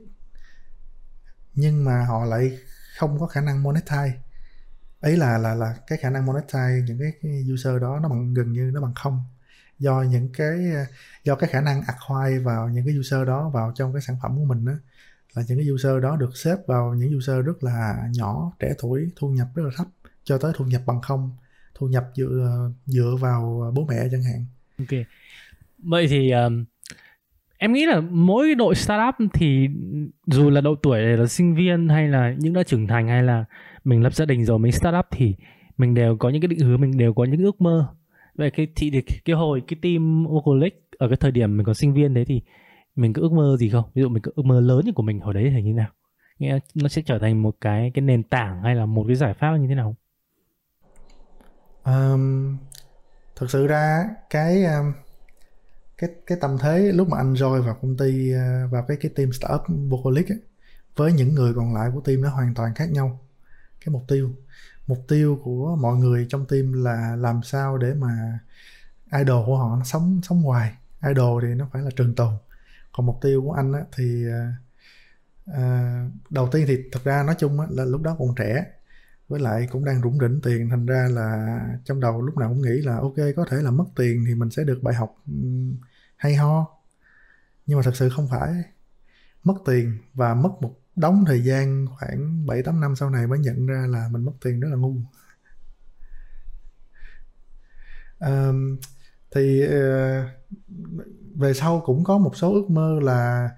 Nhưng 1.54 1.84
mà 1.84 2.04
họ 2.04 2.24
lại 2.24 2.58
không 2.98 3.20
có 3.20 3.26
khả 3.26 3.40
năng 3.40 3.62
monetize. 3.64 4.10
Ấy 5.00 5.16
là 5.16 5.38
là 5.38 5.54
là 5.54 5.76
cái 5.86 5.98
khả 5.98 6.10
năng 6.10 6.26
monetize 6.26 6.84
những 6.84 6.98
cái 6.98 7.44
user 7.54 7.82
đó 7.82 7.98
nó 8.02 8.08
bằng 8.08 8.34
gần 8.34 8.52
như 8.52 8.70
nó 8.74 8.80
bằng 8.80 8.94
không. 8.94 9.24
Do 9.78 10.02
những 10.02 10.28
cái 10.32 10.58
do 11.24 11.36
cái 11.36 11.50
khả 11.50 11.60
năng 11.60 11.82
acquire 11.82 12.38
vào 12.38 12.68
những 12.68 12.86
cái 12.86 12.98
user 12.98 13.26
đó 13.26 13.48
vào 13.48 13.72
trong 13.74 13.92
cái 13.92 14.02
sản 14.02 14.16
phẩm 14.22 14.36
của 14.36 14.44
mình 14.44 14.64
đó 14.64 14.72
là 15.34 15.42
những 15.48 15.58
cái 15.58 15.70
user 15.70 16.02
đó 16.02 16.16
được 16.16 16.36
xếp 16.36 16.56
vào 16.66 16.94
những 16.94 17.16
user 17.16 17.44
rất 17.46 17.64
là 17.64 18.08
nhỏ 18.12 18.52
trẻ 18.58 18.74
tuổi 18.78 19.10
thu 19.16 19.28
nhập 19.30 19.48
rất 19.54 19.62
là 19.62 19.70
thấp 19.76 19.86
cho 20.24 20.38
tới 20.38 20.52
thu 20.56 20.64
nhập 20.64 20.82
bằng 20.86 21.00
không 21.00 21.36
thu 21.78 21.86
nhập 21.88 22.04
dựa 22.14 22.70
dựa 22.86 23.16
vào 23.20 23.62
à, 23.64 23.70
bố 23.74 23.86
mẹ 23.88 23.96
chẳng 24.10 24.22
hạn. 24.22 24.44
Ok. 24.78 25.06
Vậy 25.78 26.06
thì 26.08 26.30
um, 26.30 26.64
em 27.58 27.72
nghĩ 27.72 27.86
là 27.86 28.00
mỗi 28.00 28.54
đội 28.54 28.74
startup 28.74 29.14
thì 29.32 29.68
dù 30.26 30.50
là 30.50 30.60
độ 30.60 30.74
tuổi 30.74 31.00
là 31.00 31.26
sinh 31.26 31.54
viên 31.54 31.88
hay 31.88 32.08
là 32.08 32.34
những 32.38 32.52
đã 32.52 32.62
trưởng 32.62 32.86
thành 32.86 33.08
hay 33.08 33.22
là 33.22 33.44
mình 33.84 34.02
lập 34.02 34.14
gia 34.14 34.24
đình 34.24 34.44
rồi 34.44 34.58
mình 34.58 34.72
startup 34.72 35.06
thì 35.10 35.34
mình 35.78 35.94
đều 35.94 36.16
có 36.16 36.28
những 36.28 36.42
cái 36.42 36.48
định 36.48 36.58
hướng 36.58 36.80
mình 36.80 36.96
đều 36.96 37.14
có 37.14 37.24
những 37.24 37.44
ước 37.44 37.60
mơ. 37.60 37.88
Vậy 38.34 38.50
cái 38.50 38.66
thì 38.76 38.90
cái 39.24 39.36
hồi 39.36 39.62
cái 39.68 39.78
team 39.82 40.26
oculus 40.26 40.72
ở 40.98 41.08
cái 41.08 41.16
thời 41.16 41.30
điểm 41.30 41.56
mình 41.56 41.66
còn 41.66 41.74
sinh 41.74 41.94
viên 41.94 42.14
đấy 42.14 42.24
thì 42.24 42.40
mình 42.96 43.12
có 43.12 43.22
ước 43.22 43.32
mơ 43.32 43.56
gì 43.58 43.68
không? 43.68 43.84
Ví 43.94 44.02
dụ 44.02 44.08
mình 44.08 44.22
có 44.22 44.32
ước 44.34 44.46
mơ 44.46 44.60
lớn 44.60 44.80
như 44.84 44.92
của 44.92 45.02
mình 45.02 45.20
hồi 45.20 45.34
đấy 45.34 45.52
thì 45.56 45.62
như 45.62 45.70
thế 45.70 45.76
nào? 45.76 45.88
Nghĩa 46.38 46.58
nó 46.74 46.88
sẽ 46.88 47.02
trở 47.02 47.18
thành 47.18 47.42
một 47.42 47.56
cái 47.60 47.90
cái 47.94 48.02
nền 48.02 48.22
tảng 48.22 48.62
hay 48.62 48.74
là 48.74 48.86
một 48.86 49.04
cái 49.06 49.16
giải 49.16 49.34
pháp 49.34 49.56
như 49.56 49.68
thế 49.68 49.74
nào? 49.74 49.96
Um, 51.86 52.56
thực 53.36 53.50
sự 53.50 53.66
ra 53.66 54.08
cái 54.30 54.64
um, 54.64 54.92
cái 55.98 56.10
cái 56.26 56.38
tâm 56.40 56.58
thế 56.60 56.92
lúc 56.92 57.08
mà 57.08 57.16
anh 57.16 57.34
join 57.34 57.62
vào 57.62 57.78
công 57.82 57.96
ty 57.96 58.34
uh, 58.34 58.72
vào 58.72 58.84
cái 58.88 58.96
cái 59.00 59.12
team 59.14 59.32
startup 59.32 59.62
Vocalic 59.88 60.28
ấy, 60.28 60.40
với 60.96 61.12
những 61.12 61.34
người 61.34 61.54
còn 61.54 61.74
lại 61.74 61.90
của 61.94 62.00
team 62.00 62.20
nó 62.22 62.30
hoàn 62.30 62.54
toàn 62.54 62.74
khác 62.74 62.90
nhau. 62.90 63.20
Cái 63.80 63.92
mục 63.92 64.04
tiêu 64.08 64.30
mục 64.86 64.98
tiêu 65.08 65.40
của 65.44 65.76
mọi 65.76 65.96
người 65.96 66.26
trong 66.28 66.46
team 66.46 66.72
là 66.72 67.16
làm 67.18 67.40
sao 67.42 67.78
để 67.78 67.94
mà 67.94 68.38
idol 69.18 69.46
của 69.46 69.58
họ 69.58 69.76
nó 69.76 69.84
sống 69.84 70.20
sống 70.22 70.42
hoài. 70.42 70.74
Idol 71.08 71.44
thì 71.44 71.54
nó 71.54 71.68
phải 71.72 71.82
là 71.82 71.90
trường 71.96 72.14
tồn. 72.14 72.34
Còn 72.92 73.06
mục 73.06 73.18
tiêu 73.22 73.42
của 73.42 73.52
anh 73.52 73.72
á, 73.72 73.80
thì 73.96 74.24
à, 75.46 76.08
đầu 76.30 76.48
tiên 76.52 76.64
thì 76.68 76.78
thật 76.92 77.00
ra 77.04 77.22
nói 77.22 77.34
chung 77.38 77.60
á, 77.60 77.66
là 77.70 77.84
lúc 77.84 78.02
đó 78.02 78.16
còn 78.18 78.34
trẻ 78.34 78.64
với 79.28 79.40
lại 79.40 79.68
cũng 79.72 79.84
đang 79.84 80.02
rủng 80.02 80.18
rỉnh 80.20 80.40
tiền 80.42 80.68
thành 80.70 80.86
ra 80.86 81.08
là 81.10 81.58
trong 81.84 82.00
đầu 82.00 82.22
lúc 82.22 82.36
nào 82.36 82.48
cũng 82.48 82.62
nghĩ 82.62 82.80
là 82.82 82.96
ok 82.96 83.16
có 83.36 83.46
thể 83.50 83.56
là 83.56 83.70
mất 83.70 83.84
tiền 83.96 84.24
thì 84.28 84.34
mình 84.34 84.50
sẽ 84.50 84.64
được 84.64 84.82
bài 84.82 84.94
học 84.94 85.16
ừ, 85.26 85.32
hay 86.16 86.34
ho 86.34 86.66
nhưng 87.66 87.78
mà 87.78 87.82
thật 87.82 87.96
sự 87.96 88.08
không 88.08 88.28
phải 88.30 88.62
mất 89.44 89.54
tiền 89.66 89.98
và 90.14 90.34
mất 90.34 90.50
một 90.60 90.80
đóng 90.96 91.24
thời 91.26 91.44
gian 91.44 91.86
khoảng 91.86 92.46
7 92.46 92.62
8 92.62 92.80
năm 92.80 92.96
sau 92.96 93.10
này 93.10 93.26
mới 93.26 93.38
nhận 93.38 93.66
ra 93.66 93.86
là 93.88 94.08
mình 94.10 94.24
mất 94.24 94.32
tiền 94.44 94.60
rất 94.60 94.68
là 94.70 94.76
ngu. 94.76 94.94
Um, 98.20 98.78
thì 99.30 99.64
uh, 99.64 99.70
về 101.34 101.54
sau 101.54 101.82
cũng 101.86 102.04
có 102.04 102.18
một 102.18 102.36
số 102.36 102.52
ước 102.52 102.70
mơ 102.70 103.00
là 103.02 103.50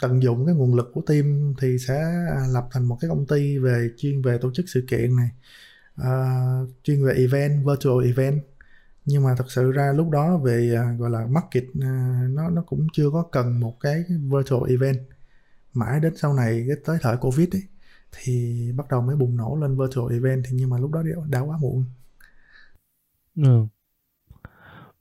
tận 0.00 0.22
dụng 0.22 0.46
cái 0.46 0.54
nguồn 0.54 0.74
lực 0.74 0.90
của 0.94 1.02
team 1.06 1.54
thì 1.60 1.78
sẽ 1.78 1.98
à, 2.30 2.46
lập 2.52 2.68
thành 2.70 2.84
một 2.84 2.98
cái 3.00 3.08
công 3.08 3.26
ty 3.26 3.58
về 3.58 3.90
chuyên 3.96 4.22
về 4.22 4.38
tổ 4.38 4.50
chức 4.54 4.68
sự 4.68 4.84
kiện 4.88 5.16
này. 5.16 5.28
Uh, 6.00 6.68
chuyên 6.82 7.04
về 7.04 7.12
event 7.12 7.66
virtual 7.66 8.06
event. 8.06 8.42
Nhưng 9.04 9.24
mà 9.24 9.34
thật 9.38 9.44
sự 9.48 9.72
ra 9.72 9.92
lúc 9.96 10.10
đó 10.10 10.36
về 10.36 10.78
uh, 10.94 11.00
gọi 11.00 11.10
là 11.10 11.26
market 11.26 11.64
uh, 11.64 11.84
nó 12.30 12.50
nó 12.50 12.62
cũng 12.66 12.86
chưa 12.92 13.10
có 13.10 13.22
cần 13.32 13.60
một 13.60 13.80
cái 13.80 14.04
virtual 14.08 14.70
event. 14.70 14.98
Mãi 15.74 16.00
đến 16.00 16.16
sau 16.16 16.34
này 16.34 16.64
cái 16.68 16.76
tới 16.84 16.98
thời 17.02 17.16
covid 17.16 17.48
ấy 17.52 17.62
thì 18.12 18.72
bắt 18.76 18.86
đầu 18.90 19.00
mới 19.00 19.16
bùng 19.16 19.36
nổ 19.36 19.56
lên 19.60 19.78
virtual 19.78 20.12
event 20.12 20.44
thì 20.48 20.56
nhưng 20.56 20.70
mà 20.70 20.78
lúc 20.78 20.90
đó 20.90 21.02
đã 21.28 21.40
quá 21.40 21.58
muộn. 21.60 21.84
Ừ 23.36 23.66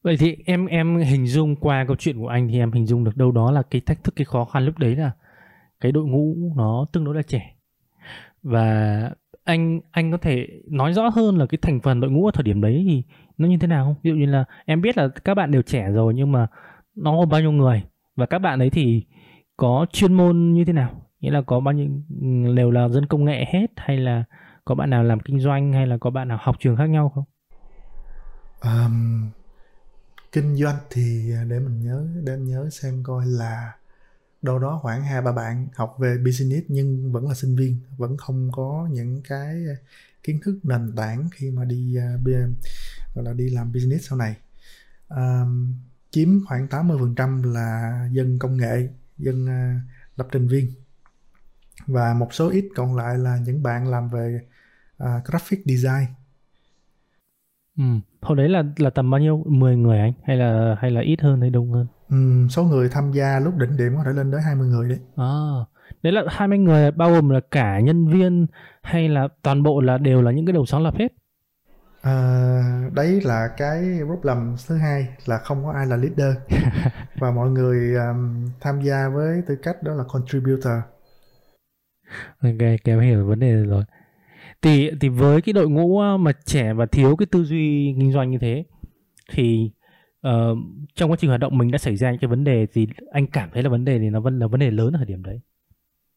vậy 0.04 0.18
thì 0.18 0.38
em 0.46 0.66
em 0.66 0.98
hình 0.98 1.28
dung 1.28 1.56
qua 1.56 1.86
câu 1.88 1.96
chuyện 1.96 2.20
của 2.20 2.28
anh 2.28 2.48
thì 2.48 2.60
em 2.60 2.72
hình 2.72 2.86
dung 2.86 3.04
được 3.04 3.18
đâu 3.18 3.32
đó 3.32 3.52
là 3.52 3.62
cái 3.62 3.82
thách 3.82 4.04
thức 4.04 4.16
cái 4.16 4.26
khó 4.26 4.46
khăn 4.46 4.66
lúc 4.66 4.78
đấy 4.78 4.96
là 4.96 5.12
cái 5.80 5.92
đội 5.92 6.06
ngũ 6.06 6.36
nó 6.56 6.86
tương 6.92 7.04
đối 7.04 7.16
là 7.16 7.22
trẻ 7.22 7.56
và 8.44 9.12
anh 9.44 9.80
anh 9.92 10.12
có 10.12 10.18
thể 10.18 10.48
nói 10.68 10.94
rõ 10.94 11.10
hơn 11.10 11.38
là 11.38 11.46
cái 11.46 11.58
thành 11.62 11.80
phần 11.80 12.00
đội 12.00 12.12
ngũ 12.12 12.26
ở 12.26 12.32
thời 12.34 12.44
điểm 12.44 12.62
đấy 12.62 12.84
thì 12.88 13.04
nó 13.38 13.48
như 13.48 13.58
thế 13.58 13.68
nào 13.68 13.86
không? 13.86 13.96
Ví 14.04 14.12
dụ 14.12 14.16
như 14.18 14.26
là 14.26 14.46
em 14.66 14.82
biết 14.82 14.98
là 14.98 15.08
các 15.08 15.34
bạn 15.34 15.52
đều 15.52 15.62
trẻ 15.62 15.90
rồi 15.92 16.14
nhưng 16.14 16.32
mà 16.32 16.48
nó 16.96 17.12
có 17.20 17.26
bao 17.26 17.42
nhiêu 17.42 17.52
người 17.52 17.84
và 18.16 18.26
các 18.26 18.40
bạn 18.40 18.60
ấy 18.60 18.70
thì 18.70 19.06
có 19.58 19.86
chuyên 19.92 20.14
môn 20.14 20.54
như 20.54 20.66
thế 20.66 20.74
nào? 20.74 20.90
Nghĩa 21.20 21.32
là 21.32 21.42
có 21.42 21.60
bao 21.60 21.74
nhiêu 21.74 21.88
ừ, 22.22 22.56
đều 22.56 22.72
là 22.72 22.88
dân 22.88 23.06
công 23.06 23.26
nghệ 23.26 23.46
hết 23.48 23.68
hay 23.78 23.98
là 23.98 24.24
có 24.66 24.76
bạn 24.76 24.90
nào 24.90 25.04
làm 25.04 25.20
kinh 25.20 25.40
doanh 25.40 25.74
hay 25.74 25.88
là 25.88 25.98
có 25.98 26.10
bạn 26.10 26.28
nào 26.28 26.38
học 26.42 26.56
trường 26.60 26.78
khác 26.78 26.86
nhau 26.86 27.10
không? 27.16 27.24
Um, 28.64 29.30
kinh 30.32 30.56
doanh 30.56 30.78
thì 30.90 31.34
à, 31.34 31.44
để 31.44 31.60
mình 31.60 31.82
nhớ 31.82 32.08
để 32.24 32.38
mình 32.38 32.48
nhớ 32.48 32.70
xem 32.70 33.04
coi 33.04 33.26
là 33.26 33.76
đâu 34.42 34.60
đó 34.60 34.80
khoảng 34.82 35.04
hai 35.04 35.22
ba 35.22 35.32
bạn 35.32 35.68
học 35.76 35.96
về 36.00 36.18
business 36.18 36.66
nhưng 36.68 37.12
vẫn 37.12 37.28
là 37.28 37.34
sinh 37.34 37.56
viên 37.56 37.78
vẫn 37.98 38.18
không 38.18 38.52
có 38.52 38.88
những 38.92 39.22
cái 39.22 39.48
à, 39.48 39.76
kiến 40.24 40.40
thức 40.44 40.60
nền 40.64 40.96
tảng 40.96 41.30
khi 41.32 41.52
mà 41.52 41.66
đi 41.66 41.96
à, 41.96 42.18
gọi 43.16 43.26
là 43.26 43.34
đi 43.34 43.50
làm 43.50 43.74
business 43.74 44.10
sau 44.10 44.18
này. 44.18 44.36
Um, 45.10 45.74
chiếm 46.12 46.46
khoảng 46.46 46.68
80% 46.68 47.54
là 47.54 48.08
dân 48.12 48.40
công 48.40 48.58
nghệ 48.58 48.90
dân 49.18 49.46
uh, 49.46 49.82
lập 50.18 50.28
trình 50.32 50.48
viên. 50.48 50.74
Và 51.88 52.14
một 52.14 52.34
số 52.34 52.50
ít 52.50 52.70
còn 52.76 52.96
lại 52.96 53.18
là 53.18 53.38
những 53.38 53.64
bạn 53.64 53.88
làm 53.88 54.10
về 54.10 54.40
uh, 55.04 55.26
graphic 55.26 55.62
design 55.66 56.06
ừ. 57.78 57.84
hồi 58.22 58.38
đấy 58.38 58.50
là 58.50 58.64
là 58.78 58.90
tầm 58.90 59.12
bao 59.12 59.20
nhiêu 59.22 59.44
10 59.48 59.76
người 59.76 60.00
anh 60.00 60.14
hay 60.24 60.38
là 60.38 60.76
hay 60.80 60.92
là 60.92 61.02
ít 61.02 61.22
hơn 61.22 61.42
hay 61.42 61.50
đông 61.50 61.72
hơn 61.72 61.88
ừ, 62.10 62.48
số 62.50 62.64
người 62.64 62.90
tham 62.90 63.12
gia 63.12 63.40
lúc 63.40 63.58
đỉnh 63.58 63.78
điểm 63.78 63.94
có 63.98 64.04
thể 64.06 64.12
lên 64.14 64.32
tới 64.32 64.42
20 64.42 64.68
người 64.68 64.90
đấy 64.90 65.00
à 65.16 65.32
đấy 66.04 66.14
là 66.14 66.24
20 66.28 66.58
người 66.58 66.92
bao 66.92 67.12
gồm 67.12 67.30
là 67.30 67.40
cả 67.52 67.80
nhân 67.80 68.08
viên 68.08 68.48
hay 68.82 69.10
là 69.10 69.28
toàn 69.42 69.64
bộ 69.64 69.82
là 69.82 69.98
đều 69.98 70.22
là 70.22 70.32
những 70.32 70.46
cái 70.46 70.54
đầu 70.54 70.66
sáng 70.66 70.84
lập 70.84 70.96
hết 70.98 71.08
À, 72.02 72.12
đấy 72.94 73.22
là 73.22 73.48
cái 73.58 74.00
problem 74.06 74.56
thứ 74.68 74.76
hai 74.76 75.08
là 75.26 75.38
không 75.38 75.66
có 75.66 75.72
ai 75.72 75.86
là 75.88 75.98
leader 75.98 76.36
và 77.20 77.32
mọi 77.32 77.50
người 77.50 77.96
um, 77.96 78.46
tham 78.62 78.82
gia 78.82 79.10
với 79.10 79.42
tư 79.48 79.56
cách 79.64 79.84
đó 79.84 79.94
là 79.94 80.04
contributor. 80.08 80.74
Ok, 82.44 82.82
kéo 82.84 83.00
hiểu 83.00 83.28
vấn 83.28 83.40
đề 83.40 83.54
rồi. 83.54 83.84
Thì 84.62 84.92
thì 85.02 85.10
với 85.10 85.42
cái 85.42 85.54
đội 85.54 85.70
ngũ 85.70 86.18
mà 86.18 86.32
trẻ 86.46 86.74
và 86.74 86.86
thiếu 86.86 87.16
cái 87.16 87.26
tư 87.26 87.44
duy 87.44 87.96
kinh 88.00 88.12
doanh 88.12 88.32
như 88.32 88.38
thế 88.38 88.64
thì 89.32 89.72
uh, 90.28 90.58
trong 90.96 91.12
quá 91.12 91.18
trình 91.20 91.30
hoạt 91.30 91.40
động 91.40 91.58
mình 91.58 91.72
đã 91.72 91.78
xảy 91.78 91.96
ra 91.96 92.12
những 92.12 92.20
cái 92.20 92.28
vấn 92.28 92.44
đề 92.44 92.68
gì 92.72 92.88
anh 93.12 93.28
cảm 93.28 93.50
thấy 93.54 93.64
là 93.64 93.70
vấn 93.70 93.86
đề 93.86 94.00
thì 94.00 94.10
nó 94.10 94.20
vẫn 94.20 94.40
là 94.40 94.48
vấn 94.48 94.60
đề 94.60 94.72
lớn 94.72 94.94
ở 94.94 94.98
thời 94.98 95.06
điểm 95.06 95.24
đấy. 95.24 95.40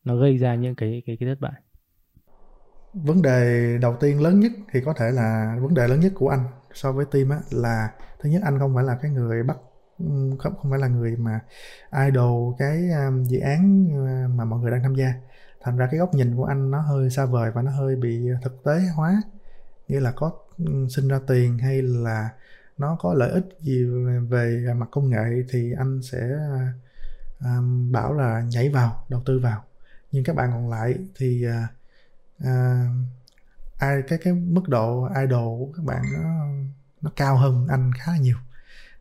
Nó 0.05 0.17
gây 0.17 0.39
ra 0.39 0.55
những 0.55 0.75
cái 0.75 1.03
cái 1.07 1.17
cái 1.21 1.29
thất 1.29 1.41
bại 1.41 1.53
vấn 2.95 3.23
đề 3.23 3.79
đầu 3.81 3.97
tiên 4.01 4.23
lớn 4.23 4.41
nhất 4.41 4.53
thì 4.73 4.81
có 4.85 4.95
thể 4.99 5.11
là 5.11 5.57
vấn 5.61 5.75
đề 5.75 5.89
lớn 5.89 6.01
nhất 6.01 6.13
của 6.15 6.29
anh 6.29 6.45
so 6.73 6.93
với 6.93 7.05
team 7.13 7.29
á 7.29 7.39
là 7.51 7.89
thứ 8.21 8.31
nhất 8.31 8.43
anh 8.45 8.59
không 8.59 8.75
phải 8.75 8.85
là 8.85 8.99
cái 9.03 9.11
người 9.11 9.43
bắt 9.43 9.57
không 10.39 10.57
không 10.57 10.71
phải 10.71 10.79
là 10.79 10.89
người 10.89 11.17
mà 11.17 11.41
idol 12.07 12.55
cái 12.59 12.79
um, 13.07 13.23
dự 13.23 13.39
án 13.39 13.89
mà 14.37 14.45
mọi 14.45 14.61
người 14.61 14.71
đang 14.71 14.83
tham 14.83 14.95
gia 14.95 15.15
thành 15.64 15.76
ra 15.76 15.88
cái 15.90 16.00
góc 16.00 16.14
nhìn 16.14 16.37
của 16.37 16.44
anh 16.44 16.71
nó 16.71 16.80
hơi 16.80 17.11
xa 17.11 17.25
vời 17.25 17.50
và 17.50 17.62
nó 17.62 17.71
hơi 17.71 17.97
bị 17.97 18.28
thực 18.42 18.64
tế 18.64 18.80
hóa. 18.94 19.23
Nghĩa 19.88 20.00
là 20.00 20.12
có 20.16 20.33
ừ, 20.59 20.87
sinh 20.90 21.09
ra 21.09 21.21
tiền 21.26 21.59
hay 21.59 21.83
là 21.83 22.30
nó 22.78 22.97
có 23.00 23.14
lợi 23.14 23.30
ích 23.30 23.44
gì 23.61 23.85
về 24.28 24.66
mặt 24.76 24.88
công 24.90 25.11
nghệ 25.11 25.44
thì 25.49 25.73
anh 25.78 26.02
sẽ 26.02 26.30
um, 27.40 27.92
bảo 27.92 28.12
là 28.12 28.40
nhảy 28.40 28.68
vào 28.68 29.04
đầu 29.09 29.23
tư 29.26 29.38
vào. 29.38 29.64
Nhưng 30.12 30.25
các 30.25 30.37
bạn 30.37 30.50
còn 30.52 30.71
lại 30.71 30.94
thì 31.16 31.47
uh, 32.42 32.49
ai 33.78 34.02
cái 34.09 34.18
cái 34.23 34.33
mức 34.33 34.68
độ 34.68 35.09
idol 35.21 35.59
của 35.59 35.73
các 35.76 35.85
bạn 35.85 36.02
nó 36.12 36.47
nó 37.00 37.11
cao 37.16 37.37
hơn 37.37 37.66
anh 37.68 37.92
khá 37.99 38.12
là 38.12 38.18
nhiều. 38.18 38.37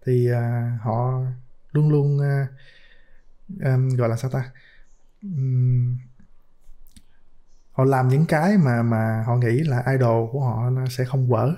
Thì 0.06 0.32
uh, 0.32 0.82
họ 0.82 1.22
luôn 1.72 1.90
luôn 1.90 2.18
uh, 2.18 2.50
um, 3.66 3.90
gọi 3.90 4.10
là 4.10 4.16
sao 4.16 4.32
ta? 4.32 4.52
Um, 5.22 5.98
họ 7.74 7.84
làm 7.84 8.08
những 8.08 8.26
cái 8.26 8.58
mà 8.58 8.84
mà 8.84 9.24
họ 9.28 9.36
nghĩ 9.36 9.60
là 9.60 9.84
idol 9.92 10.30
của 10.32 10.42
họ 10.42 10.70
nó 10.70 10.86
sẽ 10.86 11.06
không 11.06 11.28
vỡ. 11.28 11.54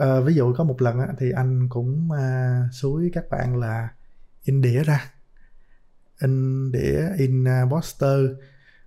À, 0.00 0.20
ví 0.24 0.34
dụ 0.34 0.54
có 0.54 0.64
một 0.64 0.82
lần 0.82 0.98
á, 0.98 1.06
thì 1.18 1.30
anh 1.30 1.68
cũng 1.68 2.12
à, 2.12 2.60
suối 2.72 3.10
các 3.14 3.24
bạn 3.30 3.56
là 3.56 3.88
in 4.44 4.62
đĩa 4.62 4.82
ra. 4.84 5.10
In 6.20 6.72
đĩa 6.72 7.08
in 7.18 7.44
uh, 7.44 7.72
poster. 7.72 8.20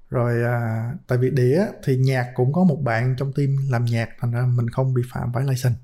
Rồi 0.10 0.44
à, 0.44 0.92
tại 1.08 1.18
vì 1.18 1.30
đĩa 1.30 1.66
thì 1.84 1.98
nhạc 1.98 2.32
cũng 2.36 2.54
có 2.54 2.64
một 2.64 2.82
bạn 2.84 3.16
trong 3.18 3.34
team 3.34 3.50
làm 3.70 3.86
nhạc 3.86 4.10
thành 4.20 4.32
ra 4.32 4.46
mình 4.46 4.70
không 4.70 4.94
bị 4.94 5.02
phạm 5.12 5.34
phải 5.34 5.44
license. 5.44 5.80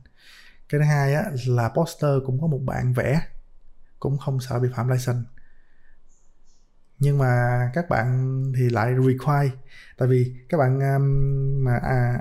Cái 0.70 0.80
thứ 0.80 0.86
hai 0.86 1.14
á, 1.14 1.24
là 1.48 1.70
poster 1.70 2.12
cũng 2.26 2.42
có 2.42 2.48
một 2.48 2.62
bạn 2.66 2.94
vẽ 2.94 3.22
cũng 4.00 4.18
không 4.18 4.40
sợ 4.40 4.60
bị 4.60 4.70
phạm 4.76 4.88
license 4.88 5.35
nhưng 7.00 7.18
mà 7.18 7.60
các 7.74 7.90
bạn 7.90 8.44
thì 8.58 8.70
lại 8.70 8.94
require. 9.08 9.56
Tại 9.98 10.08
vì 10.08 10.36
các 10.50 10.58
bạn 10.58 10.80
um, 10.80 11.64
mà 11.64 11.78
à, 11.78 12.20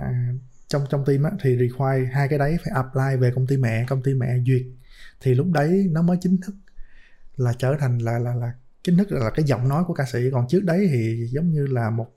trong 0.68 0.84
trong 0.90 1.04
team 1.04 1.22
á, 1.22 1.30
thì 1.42 1.56
require 1.58 2.10
hai 2.12 2.28
cái 2.28 2.38
đấy 2.38 2.58
phải 2.64 2.74
apply 2.74 3.16
về 3.20 3.32
công 3.34 3.46
ty 3.46 3.56
mẹ 3.56 3.84
công 3.88 4.02
ty 4.02 4.14
mẹ 4.14 4.38
duyệt. 4.46 4.62
Thì 5.20 5.34
lúc 5.34 5.46
đấy 5.52 5.88
nó 5.92 6.02
mới 6.02 6.16
chính 6.20 6.40
thức 6.40 6.54
là 7.36 7.52
trở 7.58 7.76
thành 7.80 7.98
là 7.98 8.18
là 8.18 8.34
là 8.34 8.52
chính 8.82 8.98
thức 8.98 9.12
là 9.12 9.30
cái 9.30 9.44
giọng 9.44 9.68
nói 9.68 9.84
của 9.86 9.94
ca 9.94 10.04
sĩ. 10.04 10.30
Còn 10.32 10.48
trước 10.48 10.64
đấy 10.64 10.88
thì 10.92 11.28
giống 11.30 11.50
như 11.50 11.66
là 11.66 11.90
một 11.90 12.08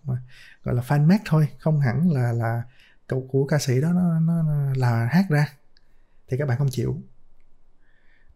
gọi 0.63 0.75
là 0.75 0.81
fan 0.81 1.07
made 1.07 1.23
thôi 1.25 1.47
không 1.59 1.79
hẳn 1.79 2.11
là 2.11 2.31
là 2.31 2.63
câu 3.07 3.27
của 3.31 3.45
ca 3.45 3.59
sĩ 3.59 3.81
đó 3.81 3.93
nó, 3.93 4.19
nó, 4.19 4.43
nó 4.43 4.73
là 4.75 5.05
hát 5.11 5.25
ra. 5.29 5.47
Thì 6.27 6.37
các 6.37 6.47
bạn 6.47 6.57
không 6.57 6.69
chịu. 6.71 7.01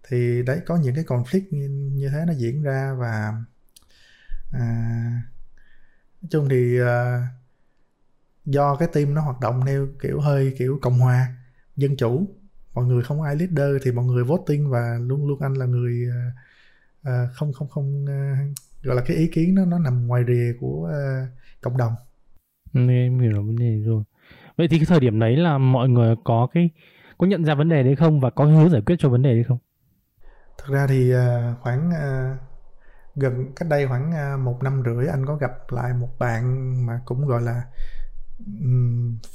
Thì 0.09 0.41
đấy 0.43 0.61
có 0.65 0.77
những 0.77 0.95
cái 0.95 1.03
conflict 1.03 1.45
như, 1.51 1.67
như 1.69 2.09
thế 2.09 2.23
nó 2.27 2.33
diễn 2.33 2.63
ra 2.63 2.93
và 2.93 3.33
à, 4.51 4.61
nói 6.21 6.29
chung 6.31 6.49
thì 6.49 6.79
à, 6.79 7.27
do 8.45 8.75
cái 8.75 8.87
team 8.93 9.13
nó 9.13 9.21
hoạt 9.21 9.39
động 9.39 9.61
theo 9.65 9.87
kiểu 10.01 10.19
hơi 10.19 10.53
kiểu 10.57 10.79
cộng 10.81 10.99
hòa 10.99 11.27
dân 11.75 11.97
chủ 11.97 12.27
mọi 12.73 12.85
người 12.85 13.03
không 13.03 13.21
ai 13.21 13.35
leader 13.35 13.83
thì 13.83 13.91
mọi 13.91 14.05
người 14.05 14.23
voting 14.23 14.69
và 14.69 14.97
luôn 15.01 15.27
luôn 15.27 15.41
anh 15.41 15.53
là 15.53 15.65
người 15.65 16.07
à, 16.11 16.31
à, 17.03 17.27
không 17.33 17.53
không 17.53 17.69
không 17.69 18.05
à, 18.09 18.45
gọi 18.83 18.95
là 18.95 19.01
cái 19.05 19.17
ý 19.17 19.27
kiến 19.27 19.55
nó 19.55 19.65
nó 19.65 19.79
nằm 19.79 20.07
ngoài 20.07 20.23
rìa 20.27 20.53
của 20.59 20.89
à, 20.93 21.27
cộng 21.61 21.77
đồng. 21.77 21.93
Ừ, 22.73 22.89
em 22.89 23.19
hiểu 23.19 23.43
vấn 23.45 23.55
đề 23.55 23.81
rồi. 23.85 24.03
Vậy 24.57 24.67
thì 24.67 24.77
cái 24.77 24.85
thời 24.85 24.99
điểm 24.99 25.19
đấy 25.19 25.37
là 25.37 25.57
mọi 25.57 25.89
người 25.89 26.15
có 26.23 26.47
cái 26.53 26.69
có 27.17 27.27
nhận 27.27 27.45
ra 27.45 27.55
vấn 27.55 27.69
đề 27.69 27.83
đấy 27.83 27.95
không 27.95 28.19
và 28.19 28.29
có 28.29 28.45
hướng 28.45 28.69
giải 28.69 28.81
quyết 28.81 28.95
cho 28.99 29.09
vấn 29.09 29.21
đề 29.21 29.33
đấy 29.33 29.43
không? 29.43 29.57
Thực 30.57 30.73
ra 30.73 30.87
thì 30.87 31.11
à, 31.11 31.55
khoảng 31.61 31.91
à, 31.91 32.37
gần 33.15 33.51
cách 33.55 33.69
đây 33.69 33.87
khoảng 33.87 34.11
à, 34.11 34.37
một 34.37 34.63
năm 34.63 34.83
rưỡi 34.85 35.07
anh 35.07 35.25
có 35.25 35.35
gặp 35.35 35.51
lại 35.69 35.93
một 35.93 36.19
bạn 36.19 36.85
mà 36.85 37.01
cũng 37.05 37.27
gọi 37.27 37.41
là 37.41 37.63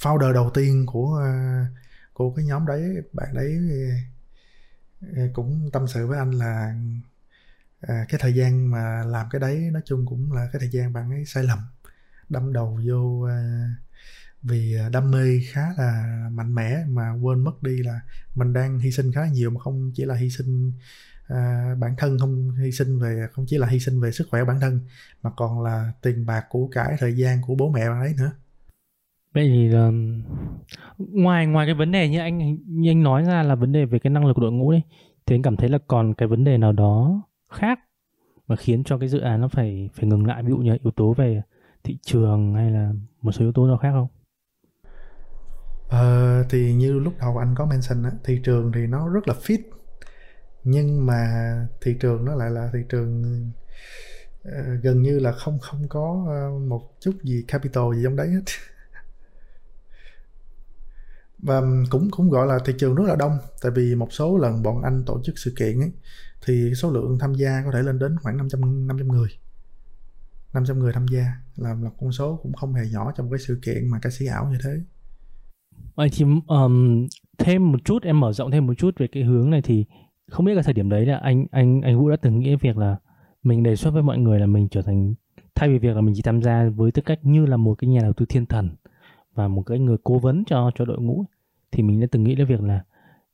founder 0.01 0.33
đầu 0.33 0.51
tiên 0.55 0.87
của 0.87 1.21
à, 1.25 1.67
của 2.13 2.35
cái 2.35 2.45
nhóm 2.45 2.67
đấy. 2.67 3.03
Bạn 3.13 3.35
đấy 3.35 3.59
à, 5.17 5.23
cũng 5.35 5.71
tâm 5.73 5.87
sự 5.89 6.07
với 6.07 6.19
anh 6.19 6.31
là 6.31 6.75
cái 7.89 8.19
thời 8.19 8.35
gian 8.35 8.71
mà 8.71 9.03
làm 9.07 9.27
cái 9.31 9.41
đấy 9.41 9.71
nói 9.73 9.83
chung 9.85 10.07
cũng 10.07 10.33
là 10.33 10.49
cái 10.53 10.61
thời 10.61 10.71
gian 10.71 10.93
bạn 10.93 11.11
ấy 11.11 11.25
sai 11.25 11.45
lầm, 11.45 11.59
đâm 12.29 12.53
đầu 12.53 12.81
vô 12.85 13.29
vì 14.43 14.77
đam 14.93 15.11
mê 15.11 15.41
khá 15.53 15.73
là 15.79 16.05
mạnh 16.33 16.55
mẽ 16.55 16.85
mà 16.89 17.13
quên 17.23 17.45
mất 17.45 17.63
đi 17.63 17.83
là 17.83 18.01
mình 18.35 18.53
đang 18.53 18.79
hy 18.79 18.91
sinh 18.91 19.13
khá 19.13 19.27
nhiều 19.27 19.51
mà 19.51 19.61
không 19.61 19.93
chỉ 19.95 20.05
là 20.05 20.15
hy 20.15 20.31
sinh 20.31 20.73
à, 21.29 21.75
bản 21.79 21.95
thân 21.99 22.19
không 22.19 22.51
hy 22.51 22.73
sinh 22.73 22.99
về 22.99 23.27
không 23.33 23.45
chỉ 23.49 23.59
là 23.59 23.67
hy 23.67 23.79
sinh 23.79 24.01
về 24.01 24.13
sức 24.13 24.29
khỏe 24.31 24.45
bản 24.45 24.61
thân 24.61 24.81
mà 25.23 25.31
còn 25.37 25.63
là 25.63 25.93
tiền 26.03 26.27
bạc 26.27 26.45
của 26.49 26.69
cải 26.69 26.97
thời 26.99 27.17
gian 27.17 27.39
của 27.47 27.55
bố 27.55 27.71
mẹ 27.71 27.89
bạn 27.89 28.01
ấy 28.01 28.15
nữa. 28.19 28.31
Vậy 29.35 29.49
thì 29.49 29.71
um, 29.73 30.23
ngoài 30.99 31.47
ngoài 31.47 31.67
cái 31.67 31.75
vấn 31.75 31.93
đề 31.93 32.09
như 32.09 32.19
anh 32.19 32.57
như 32.67 32.91
anh 32.91 33.03
nói 33.03 33.25
ra 33.25 33.43
là 33.43 33.55
vấn 33.55 33.73
đề 33.73 33.85
về 33.85 33.99
cái 33.99 34.11
năng 34.11 34.27
lực 34.27 34.33
của 34.35 34.43
đội 34.43 34.53
ngũ 34.53 34.73
đi 34.73 34.83
thì 35.27 35.35
anh 35.37 35.43
cảm 35.43 35.57
thấy 35.57 35.69
là 35.69 35.79
còn 35.89 36.15
cái 36.15 36.29
vấn 36.29 36.45
đề 36.45 36.59
nào 36.59 36.73
đó 36.73 37.23
khác 37.53 37.81
mà 38.49 38.57
khiến 38.57 38.85
cho 38.85 38.99
cái 38.99 39.09
dự 39.09 39.19
án 39.19 39.41
nó 39.41 39.49
phải 39.49 39.91
phải 39.95 40.09
ngừng 40.09 40.27
lại? 40.27 40.43
Ví 40.43 40.51
dụ 40.51 40.57
như 40.57 40.77
yếu 40.83 40.91
tố 40.91 41.15
về 41.15 41.43
thị 41.85 41.99
trường 42.03 42.55
hay 42.55 42.71
là 42.71 42.93
một 43.23 43.33
số 43.33 43.45
yếu 43.45 43.53
tố 43.53 43.67
nào 43.67 43.77
khác 43.77 43.91
không? 43.93 44.09
Ờ, 45.89 46.45
thì 46.51 46.75
như 46.75 46.99
lúc 46.99 47.15
đầu 47.21 47.37
anh 47.37 47.55
có 47.57 47.67
mention 47.67 48.03
á, 48.03 48.11
thị 48.25 48.41
trường 48.45 48.73
thì 48.75 48.87
nó 48.87 49.09
rất 49.09 49.29
là 49.29 49.35
fit 49.35 49.59
nhưng 50.69 51.07
mà 51.07 51.27
thị 51.81 51.97
trường 52.01 52.25
nó 52.25 52.35
lại 52.35 52.51
là 52.51 52.71
thị 52.73 52.79
trường 52.89 53.23
uh, 54.49 54.55
gần 54.83 55.03
như 55.03 55.19
là 55.19 55.33
không 55.33 55.59
không 55.59 55.89
có 55.89 56.25
ờ, 56.29 56.59
một 56.59 56.91
chút 57.01 57.13
gì 57.23 57.45
capital 57.49 57.85
gì 57.95 58.01
trong 58.05 58.17
đấy 58.17 58.29
hết. 58.29 58.43
Và 61.39 61.63
cũng 61.91 62.11
cũng 62.11 62.31
gọi 62.31 62.47
là 62.47 62.59
thị 62.65 62.73
trường 62.79 62.95
rất 62.95 63.05
là 63.07 63.17
đông 63.17 63.39
tại 63.63 63.73
vì 63.75 63.95
một 63.95 64.13
số 64.13 64.39
lần 64.39 64.63
bọn 64.63 64.83
anh 64.83 65.03
tổ 65.07 65.21
chức 65.25 65.39
sự 65.39 65.55
kiện 65.59 65.81
ấy 65.81 65.93
thì 66.47 66.75
số 66.75 66.91
lượng 66.91 67.19
tham 67.21 67.35
gia 67.35 67.63
có 67.65 67.71
thể 67.73 67.83
lên 67.83 67.99
đến 67.99 68.17
khoảng 68.23 68.37
500 68.37 68.87
500 68.87 69.09
người. 69.09 69.29
500 70.53 70.79
người 70.79 70.93
tham 70.93 71.07
gia 71.09 71.33
là 71.57 71.75
một 71.75 71.91
con 72.01 72.13
số 72.13 72.41
cũng 72.43 72.53
không 72.53 72.75
hề 72.75 72.83
nhỏ 72.93 73.13
trong 73.17 73.31
cái 73.31 73.39
sự 73.39 73.59
kiện 73.63 73.91
mà 73.91 73.99
ca 74.03 74.11
sĩ 74.11 74.27
ảo 74.27 74.49
như 74.51 74.59
thế. 74.65 74.81
Vậy 75.95 76.09
thì 76.13 76.25
um, 76.47 77.07
thêm 77.39 77.73
một 77.73 77.79
chút 77.85 78.03
em 78.03 78.21
mở 78.21 78.33
rộng 78.33 78.51
thêm 78.51 78.67
một 78.67 78.75
chút 78.79 78.95
về 78.99 79.07
cái 79.13 79.23
hướng 79.23 79.51
này 79.51 79.63
thì 79.63 79.85
không 80.31 80.47
biết 80.47 80.55
là 80.55 80.63
thời 80.63 80.75
điểm 80.75 80.89
đấy 80.89 81.07
là 81.07 81.17
anh 81.17 81.47
anh 81.51 81.81
anh 81.81 81.99
Vũ 81.99 82.11
đã 82.11 82.17
từng 82.17 82.39
nghĩ 82.39 82.57
việc 82.57 82.77
là 82.77 82.97
mình 83.43 83.63
đề 83.63 83.77
xuất 83.77 83.91
với 83.91 84.03
mọi 84.03 84.19
người 84.19 84.41
là 84.41 84.47
mình 84.47 84.69
trở 84.69 84.83
thành, 84.83 85.15
thay 85.55 85.69
vì 85.69 85.79
việc 85.79 85.97
là 85.97 86.01
mình 86.01 86.15
chỉ 86.15 86.23
tham 86.23 86.43
gia 86.43 86.69
với 86.69 86.91
tư 86.93 87.03
cách 87.03 87.19
như 87.23 87.47
là 87.47 87.57
một 87.57 87.75
cái 87.75 87.91
nhà 87.91 88.01
đầu 88.03 88.13
tư 88.13 88.27
thiên 88.29 88.47
thần 88.47 88.71
và 89.35 89.49
một 89.49 89.63
cái 89.63 89.79
người 89.79 89.97
cố 90.05 90.19
vấn 90.19 90.45
cho 90.45 90.71
cho 90.75 90.85
đội 90.85 91.01
ngũ 91.01 91.25
thì 91.73 91.83
mình 91.83 92.01
đã 92.01 92.07
từng 92.11 92.25
nghĩ 92.25 92.35
đến 92.35 92.47
việc 92.47 92.63
là 92.63 92.85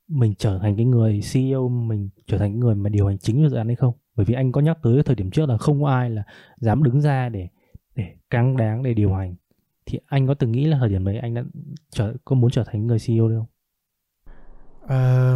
mình 0.09 0.35
trở 0.39 0.59
thành 0.59 0.77
cái 0.77 0.85
người 0.85 1.21
CEO 1.33 1.69
mình 1.69 2.09
trở 2.27 2.39
thành 2.39 2.53
cái 2.53 2.59
người 2.59 2.75
mà 2.75 2.91
điều 2.91 3.07
hành 3.07 3.19
chính 3.19 3.49
dự 3.49 3.57
án 3.57 3.67
hay 3.67 3.77
không 3.77 3.95
bởi 4.17 4.27
vì 4.27 4.35
anh 4.35 4.53
có 4.53 4.61
nhắc 4.61 4.79
tới 4.83 5.03
thời 5.03 5.17
điểm 5.17 5.31
trước 5.31 5.49
là 5.49 5.59
không 5.59 5.83
có 5.83 5.89
ai 5.89 6.11
là 6.11 6.23
dám 6.57 6.83
đứng 6.83 7.01
ra 7.01 7.29
để 7.29 7.49
để 7.95 8.15
căng 8.31 8.57
đáng 8.57 8.83
để 8.83 8.95
điều 8.95 9.13
hành 9.15 9.35
thì 9.87 9.99
anh 10.07 10.27
có 10.27 10.35
từng 10.35 10.53
nghĩ 10.53 10.65
là 10.65 10.79
thời 10.81 10.89
điểm 10.89 11.05
đấy 11.05 11.19
anh 11.19 11.35
đã 11.35 11.45
trở, 11.91 12.15
có 12.25 12.37
muốn 12.37 12.51
trở 12.51 12.65
thành 12.65 12.87
người 12.87 12.99
CEO 13.07 13.29
đâu 13.29 13.39
không? 13.39 13.49
À, 14.87 15.35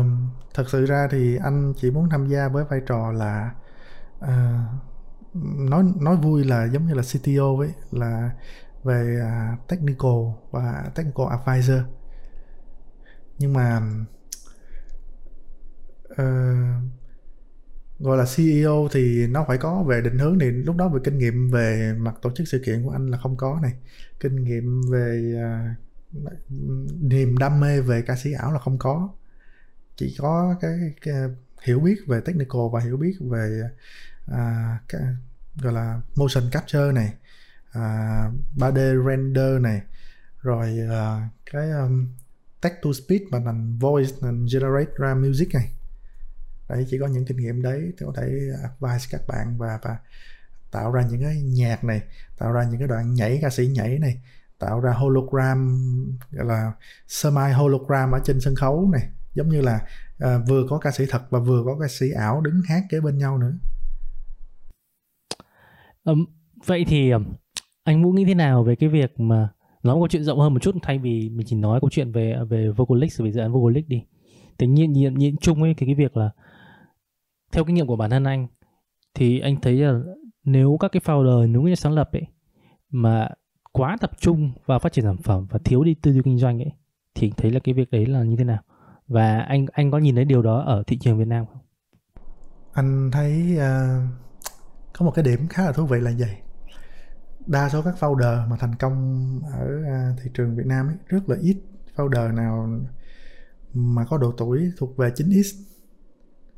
thật 0.55 0.65
sự 0.69 0.87
ra 0.87 1.09
thì 1.11 1.37
anh 1.37 1.73
chỉ 1.77 1.91
muốn 1.91 2.09
tham 2.11 2.27
gia 2.27 2.49
với 2.49 2.65
vai 2.65 2.81
trò 2.87 3.13
là 3.13 3.55
à, 4.21 4.65
nói 5.71 5.85
nói 6.01 6.17
vui 6.17 6.45
là 6.45 6.65
giống 6.65 6.87
như 6.87 6.95
là 6.95 7.03
CTO 7.03 7.61
ấy 7.61 7.71
là 7.91 8.31
về 8.85 9.21
à, 9.23 9.57
technical 9.69 10.19
và 10.51 10.91
technical 10.95 11.27
advisor. 11.31 11.81
Nhưng 13.39 13.53
mà 13.53 13.81
uh, 16.13 16.83
gọi 17.99 18.17
là 18.17 18.25
CEO 18.37 18.89
thì 18.93 19.27
nó 19.27 19.45
phải 19.49 19.59
có 19.59 19.83
về 19.83 20.01
định 20.01 20.19
hướng 20.19 20.39
thì 20.39 20.51
lúc 20.51 20.77
đó 20.77 20.89
về 20.89 21.01
kinh 21.05 21.19
nghiệm 21.19 21.51
về 21.51 21.95
mặt 21.99 22.15
tổ 22.23 22.31
chức 22.31 22.49
sự 22.49 22.63
kiện 22.67 22.85
của 22.85 22.91
anh 22.91 23.07
là 23.07 23.19
không 23.19 23.37
có 23.37 23.59
này. 23.63 23.73
Kinh 24.21 24.45
nghiệm 24.45 24.81
về 24.91 25.35
uh, 25.35 26.33
niềm 27.01 27.39
đam 27.39 27.61
mê 27.61 27.81
về 27.81 28.03
ca 28.03 28.17
sĩ 28.17 28.33
ảo 28.33 28.53
là 28.53 28.59
không 28.59 28.79
có 28.79 29.09
chỉ 29.97 30.17
có 30.19 30.57
cái, 30.61 30.95
cái 31.01 31.15
hiểu 31.63 31.81
biết 31.81 31.97
về 32.07 32.21
technical 32.21 32.61
và 32.73 32.81
hiểu 32.81 32.97
biết 32.97 33.17
về 33.21 33.63
à, 34.27 34.79
cái, 34.89 35.03
gọi 35.63 35.73
là 35.73 36.01
motion 36.15 36.45
capture 36.53 36.93
này 36.93 37.15
à, 37.73 38.31
3D 38.57 39.07
render 39.09 39.61
này 39.61 39.81
rồi 40.43 40.79
à, 40.91 41.29
cái 41.53 41.71
um, 41.71 42.09
text 42.61 42.75
to 42.83 42.91
speech 42.93 43.23
và 43.31 43.41
thành 43.45 43.79
voice 43.79 44.13
thành 44.21 44.47
generate 44.53 44.91
ra 44.97 45.15
music 45.15 45.55
này. 45.55 45.71
Đấy 46.69 46.87
chỉ 46.91 46.99
có 46.99 47.07
những 47.07 47.25
kinh 47.25 47.37
nghiệm 47.37 47.63
đấy 47.63 47.93
thì 47.99 48.07
có 48.07 48.13
thể 48.17 48.39
advise 48.63 49.09
các 49.11 49.27
bạn 49.29 49.59
và 49.59 49.79
và 49.83 49.97
tạo 50.71 50.93
ra 50.93 51.03
những 51.11 51.23
cái 51.23 51.43
nhạc 51.43 51.85
này 51.85 52.03
tạo 52.39 52.53
ra 52.53 52.65
những 52.65 52.79
cái 52.79 52.89
đoạn 52.89 53.15
nhảy 53.15 53.39
ca 53.43 53.51
sĩ 53.51 53.67
nhảy 53.67 53.99
này 53.99 54.21
tạo 54.59 54.81
ra 54.81 54.93
hologram 54.93 55.81
gọi 56.31 56.47
là 56.47 56.73
semi 57.09 57.53
hologram 57.53 58.11
ở 58.11 58.21
trên 58.25 58.41
sân 58.41 58.55
khấu 58.55 58.91
này 58.93 59.09
giống 59.37 59.49
như 59.49 59.61
là 59.61 59.81
à, 60.19 60.39
vừa 60.49 60.67
có 60.69 60.79
ca 60.79 60.91
sĩ 60.91 61.05
thật 61.11 61.23
và 61.31 61.39
vừa 61.39 61.63
có 61.65 61.77
ca 61.81 61.89
sĩ 61.89 62.07
ảo 62.11 62.41
đứng 62.41 62.61
hát 62.69 62.83
kế 62.91 63.01
bên 63.01 63.19
nhau 63.19 63.39
nữa. 63.39 63.53
Um, 66.05 66.25
vậy 66.67 66.85
thì 66.89 67.13
anh 67.85 68.05
Vũ 68.05 68.13
nghĩ 68.13 68.25
thế 68.25 68.35
nào 68.35 68.65
về 68.65 68.77
cái 68.77 68.89
việc 68.89 69.21
mà 69.21 69.49
nói 69.83 69.95
câu 69.95 70.09
chuyện 70.09 70.25
rộng 70.25 70.39
hơn 70.39 70.55
một 70.55 70.63
chút? 70.63 70.75
Thay 70.83 70.99
vì 70.99 71.31
mình 71.31 71.47
chỉ 71.47 71.57
nói 71.57 71.81
câu 71.81 71.91
chuyện 71.91 72.13
về 72.13 72.33
à, 72.33 72.45
về 72.45 72.71
Vocalix 72.71 73.21
về 73.21 73.33
dự 73.33 73.41
án 73.41 73.53
Vocalix 73.53 73.85
đi. 73.87 74.03
Thì 74.59 74.67
nhiên 74.67 74.93
nhìn 74.93 75.15
nhìn 75.15 75.37
chung 75.37 75.63
ấy 75.63 75.75
cái 75.75 75.87
cái 75.87 75.95
việc 75.95 76.17
là 76.17 76.31
theo 77.53 77.65
kinh 77.65 77.75
nghiệm 77.75 77.87
của 77.87 77.97
bản 77.97 78.11
thân 78.11 78.25
anh 78.25 78.47
thì 79.15 79.41
anh 79.41 79.57
thấy 79.61 79.75
là 79.77 80.01
nếu 80.45 80.77
các 80.81 80.93
cái 80.93 81.03
founder 81.05 81.53
nếu 81.53 81.63
như 81.63 81.75
sáng 81.75 81.93
lập 81.93 82.11
ấy 82.13 82.27
mà 82.91 83.29
quá 83.73 83.97
tập 84.01 84.11
trung 84.21 84.53
vào 84.67 84.79
phát 84.79 84.93
triển 84.93 85.05
sản 85.05 85.17
phẩm 85.17 85.47
và 85.51 85.59
thiếu 85.65 85.85
đi 85.85 85.95
tư 85.95 86.13
duy 86.13 86.21
kinh 86.25 86.39
doanh 86.39 86.63
ấy 86.63 86.73
thì 87.15 87.27
anh 87.27 87.33
thấy 87.37 87.51
là 87.51 87.61
cái 87.61 87.75
việc 87.75 87.91
đấy 87.91 88.07
là 88.07 88.23
như 88.23 88.37
thế 88.37 88.45
nào? 88.45 88.63
Và 89.09 89.41
anh 89.41 89.67
anh 89.73 89.91
có 89.91 89.99
nhìn 89.99 90.15
thấy 90.15 90.25
điều 90.25 90.43
đó 90.43 90.65
ở 90.67 90.83
thị 90.87 90.99
trường 90.99 91.19
Việt 91.19 91.29
Nam 91.29 91.47
không? 91.47 91.63
Anh 92.73 93.11
thấy 93.13 93.57
uh, 93.57 94.11
có 94.99 95.07
một 95.07 95.13
cái 95.15 95.25
điểm 95.25 95.49
khá 95.49 95.65
là 95.65 95.73
thú 95.73 95.87
vị 95.87 96.01
là 96.01 96.13
vậy. 96.19 96.37
Đa 97.47 97.69
số 97.69 97.83
các 97.83 97.95
founder 98.01 98.49
mà 98.49 98.57
thành 98.57 98.75
công 98.75 99.41
ở 99.53 99.81
uh, 99.81 100.19
thị 100.23 100.31
trường 100.35 100.57
Việt 100.57 100.67
Nam 100.67 100.87
ấy, 100.87 100.97
rất 101.07 101.29
là 101.29 101.37
ít 101.41 101.57
founder 101.97 102.35
nào 102.35 102.81
mà 103.75 104.05
có 104.05 104.19
độ 104.19 104.33
tuổi 104.37 104.73
thuộc 104.79 104.97
về 104.97 105.09
9X. 105.09 105.63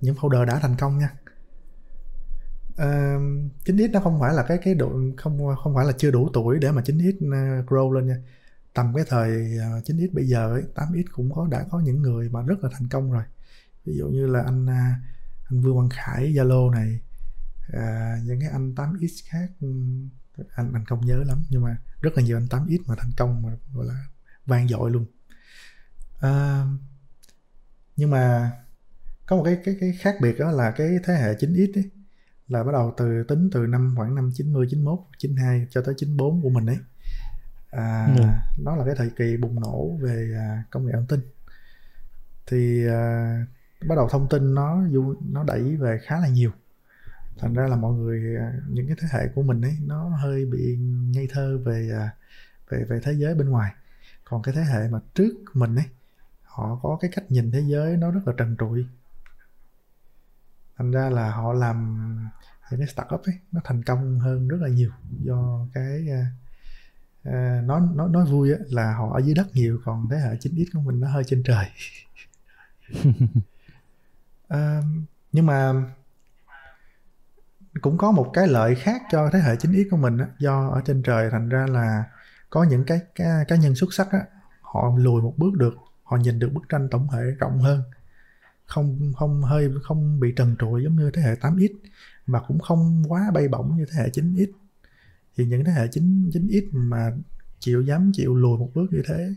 Những 0.00 0.14
founder 0.14 0.44
đã 0.44 0.58
thành 0.58 0.74
công 0.78 0.98
nha. 0.98 1.10
À, 2.76 3.14
uh, 3.16 3.66
9X 3.66 3.90
nó 3.92 4.00
không 4.00 4.20
phải 4.20 4.34
là 4.34 4.42
cái 4.42 4.58
cái 4.58 4.74
độ 4.74 4.92
không 5.16 5.56
không 5.62 5.74
phải 5.74 5.86
là 5.86 5.92
chưa 5.98 6.10
đủ 6.10 6.28
tuổi 6.32 6.58
để 6.58 6.70
mà 6.70 6.82
9X 6.82 7.12
uh, 7.12 7.70
grow 7.70 7.92
lên 7.92 8.06
nha 8.06 8.16
tầm 8.78 8.94
cái 8.94 9.04
thời 9.08 9.30
à, 9.58 9.68
9x 9.84 10.08
bây 10.12 10.26
giờ 10.26 10.52
ấy, 10.52 10.62
8x 10.74 11.02
cũng 11.12 11.32
có 11.34 11.48
đã 11.50 11.66
có 11.70 11.80
những 11.80 12.02
người 12.02 12.28
mà 12.28 12.42
rất 12.42 12.64
là 12.64 12.70
thành 12.72 12.88
công 12.88 13.12
rồi. 13.12 13.22
Ví 13.84 13.96
dụ 13.96 14.08
như 14.08 14.26
là 14.26 14.42
anh 14.42 14.66
à, 14.66 15.00
anh 15.44 15.60
Vương 15.60 15.76
Văn 15.76 15.88
Khải 15.90 16.32
Zalo 16.32 16.70
này 16.70 17.00
à, 17.72 18.18
những 18.24 18.40
cái 18.40 18.50
anh 18.50 18.74
8x 18.74 19.08
khác 19.28 19.48
ừ, 19.60 19.68
anh 20.54 20.72
anh 20.72 20.84
không 20.84 21.06
nhớ 21.06 21.24
lắm 21.26 21.44
nhưng 21.50 21.62
mà 21.62 21.76
rất 22.00 22.10
là 22.16 22.22
nhiều 22.22 22.36
anh 22.36 22.46
8x 22.46 22.78
mà 22.86 22.94
thành 22.98 23.10
công 23.16 23.42
mà 23.42 23.50
gọi 23.74 23.86
là 23.86 24.04
vang 24.46 24.68
dội 24.68 24.90
luôn. 24.90 25.06
À, 26.20 26.64
nhưng 27.96 28.10
mà 28.10 28.52
có 29.26 29.36
một 29.36 29.42
cái 29.44 29.58
cái 29.64 29.76
cái 29.80 29.92
khác 30.00 30.16
biệt 30.20 30.38
đó 30.38 30.50
là 30.50 30.70
cái 30.70 30.88
thế 31.04 31.14
hệ 31.14 31.34
9x 31.34 31.72
ấy, 31.74 31.90
là 32.48 32.64
bắt 32.64 32.72
đầu 32.72 32.94
từ 32.96 33.24
tính 33.28 33.50
từ 33.52 33.66
năm 33.66 33.94
khoảng 33.96 34.14
năm 34.14 34.30
90 34.34 34.66
91 34.70 34.98
92 35.18 35.66
cho 35.70 35.82
tới 35.82 35.94
94 35.98 36.42
của 36.42 36.50
mình 36.50 36.66
ấy 36.66 36.78
à, 37.70 38.14
ừ. 38.18 38.24
nó 38.58 38.76
là 38.76 38.84
cái 38.84 38.94
thời 38.98 39.10
kỳ 39.10 39.36
bùng 39.36 39.60
nổ 39.60 39.96
về 40.00 40.34
à, 40.36 40.64
công 40.70 40.86
nghệ 40.86 40.92
thông 40.92 41.06
tin. 41.06 41.20
Thì 42.46 42.86
à, 42.86 43.46
bắt 43.88 43.94
đầu 43.94 44.08
thông 44.08 44.28
tin 44.28 44.54
nó 44.54 44.82
nó 45.20 45.44
đẩy 45.44 45.76
về 45.76 45.98
khá 46.02 46.20
là 46.20 46.28
nhiều. 46.28 46.50
Thành 47.38 47.54
ra 47.54 47.66
là 47.66 47.76
mọi 47.76 47.94
người 47.94 48.36
à, 48.36 48.52
những 48.68 48.86
cái 48.86 48.96
thế 49.00 49.08
hệ 49.12 49.28
của 49.34 49.42
mình 49.42 49.62
ấy 49.62 49.76
nó 49.86 50.08
hơi 50.08 50.44
bị 50.44 50.76
ngây 51.14 51.28
thơ 51.30 51.58
về 51.64 51.90
à, 51.94 52.10
về 52.68 52.84
về 52.84 53.00
thế 53.02 53.12
giới 53.12 53.34
bên 53.34 53.48
ngoài. 53.48 53.72
Còn 54.24 54.42
cái 54.42 54.54
thế 54.54 54.62
hệ 54.62 54.88
mà 54.88 54.98
trước 55.14 55.32
mình 55.54 55.76
ấy 55.76 55.86
họ 56.42 56.80
có 56.82 56.98
cái 57.00 57.10
cách 57.14 57.24
nhìn 57.30 57.50
thế 57.50 57.60
giới 57.60 57.96
nó 57.96 58.10
rất 58.10 58.20
là 58.26 58.32
trần 58.36 58.56
trụi. 58.58 58.86
Thành 60.76 60.90
ra 60.90 61.10
là 61.10 61.30
họ 61.30 61.52
làm 61.52 61.96
những 62.70 62.80
cái 62.80 62.88
startup 62.88 63.22
ấy 63.22 63.38
nó 63.52 63.60
thành 63.64 63.82
công 63.82 64.20
hơn 64.20 64.48
rất 64.48 64.56
là 64.60 64.68
nhiều 64.68 64.90
do 65.24 65.66
cái 65.74 66.08
à, 67.24 67.32
à, 67.32 67.60
nói 67.64 67.80
nói 67.94 68.08
nói 68.10 68.24
vui 68.24 68.52
á, 68.52 68.58
là 68.68 68.94
họ 68.94 69.12
ở 69.14 69.20
dưới 69.20 69.34
đất 69.34 69.46
nhiều 69.54 69.80
còn 69.84 70.08
thế 70.10 70.16
hệ 70.16 70.36
9x 70.36 70.64
của 70.72 70.80
mình 70.80 71.00
nó 71.00 71.08
hơi 71.08 71.24
trên 71.26 71.42
trời. 71.42 71.66
À, 74.48 74.82
nhưng 75.32 75.46
mà 75.46 75.72
cũng 77.80 77.98
có 77.98 78.10
một 78.10 78.30
cái 78.32 78.48
lợi 78.48 78.74
khác 78.74 79.02
cho 79.10 79.30
thế 79.32 79.38
hệ 79.38 79.54
9x 79.54 79.84
của 79.90 79.96
mình 79.96 80.18
á, 80.18 80.26
do 80.38 80.68
ở 80.68 80.80
trên 80.84 81.02
trời 81.02 81.30
thành 81.30 81.48
ra 81.48 81.66
là 81.66 82.04
có 82.50 82.64
những 82.64 82.84
cái 82.84 83.00
cá, 83.14 83.44
cá 83.48 83.56
nhân 83.56 83.74
xuất 83.74 83.94
sắc 83.94 84.10
á, 84.10 84.20
họ 84.60 84.92
lùi 84.96 85.22
một 85.22 85.34
bước 85.36 85.54
được 85.54 85.74
họ 86.04 86.16
nhìn 86.16 86.38
được 86.38 86.52
bức 86.52 86.68
tranh 86.68 86.88
tổng 86.90 87.08
thể 87.12 87.22
rộng 87.38 87.58
hơn. 87.58 87.82
Không 88.66 89.12
không 89.16 89.42
hơi 89.42 89.70
không 89.82 90.20
bị 90.20 90.32
trần 90.36 90.56
trụi 90.58 90.84
giống 90.84 90.96
như 90.96 91.10
thế 91.14 91.22
hệ 91.22 91.34
8x 91.34 91.68
mà 92.26 92.40
cũng 92.48 92.58
không 92.58 93.04
quá 93.08 93.30
bay 93.34 93.48
bổng 93.48 93.76
như 93.76 93.86
thế 93.90 94.02
hệ 94.02 94.08
9x 94.08 94.46
thì 95.38 95.46
những 95.46 95.64
thế 95.64 95.72
hệ 95.72 95.88
chính 95.90 96.30
chính 96.32 96.48
ít 96.48 96.64
mà 96.72 97.12
chịu 97.58 97.82
dám 97.82 98.10
chịu 98.14 98.36
lùi 98.36 98.58
một 98.58 98.70
bước 98.74 98.92
như 98.92 99.02
thế 99.06 99.34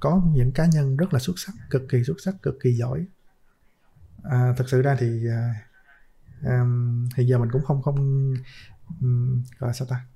có 0.00 0.22
những 0.34 0.52
cá 0.52 0.66
nhân 0.66 0.96
rất 0.96 1.12
là 1.12 1.18
xuất 1.18 1.34
sắc 1.36 1.52
cực 1.70 1.82
kỳ 1.88 2.04
xuất 2.04 2.20
sắc 2.24 2.42
cực 2.42 2.54
kỳ 2.62 2.72
giỏi. 2.72 3.06
À, 4.22 4.54
thực 4.56 4.68
sự 4.68 4.82
ra 4.82 4.96
thì 4.98 5.26
à, 5.28 5.54
um, 6.42 7.08
thì 7.16 7.26
giờ 7.26 7.38
mình 7.38 7.48
cũng 7.52 7.62
không 7.62 7.82
không 7.82 8.34
um, 9.00 9.42
gọi 9.58 9.74
sao 9.74 9.88
ta? 9.90 10.06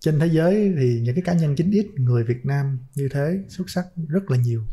Trên 0.00 0.18
thế 0.20 0.26
giới 0.26 0.74
thì 0.78 1.00
những 1.00 1.14
cái 1.14 1.22
cá 1.22 1.34
nhân 1.34 1.54
chính 1.56 1.70
ít 1.70 1.86
người 1.96 2.24
Việt 2.24 2.46
Nam 2.46 2.78
như 2.94 3.08
thế 3.12 3.44
xuất 3.48 3.70
sắc 3.70 3.86
rất 4.08 4.30
là 4.30 4.36
nhiều 4.36 4.64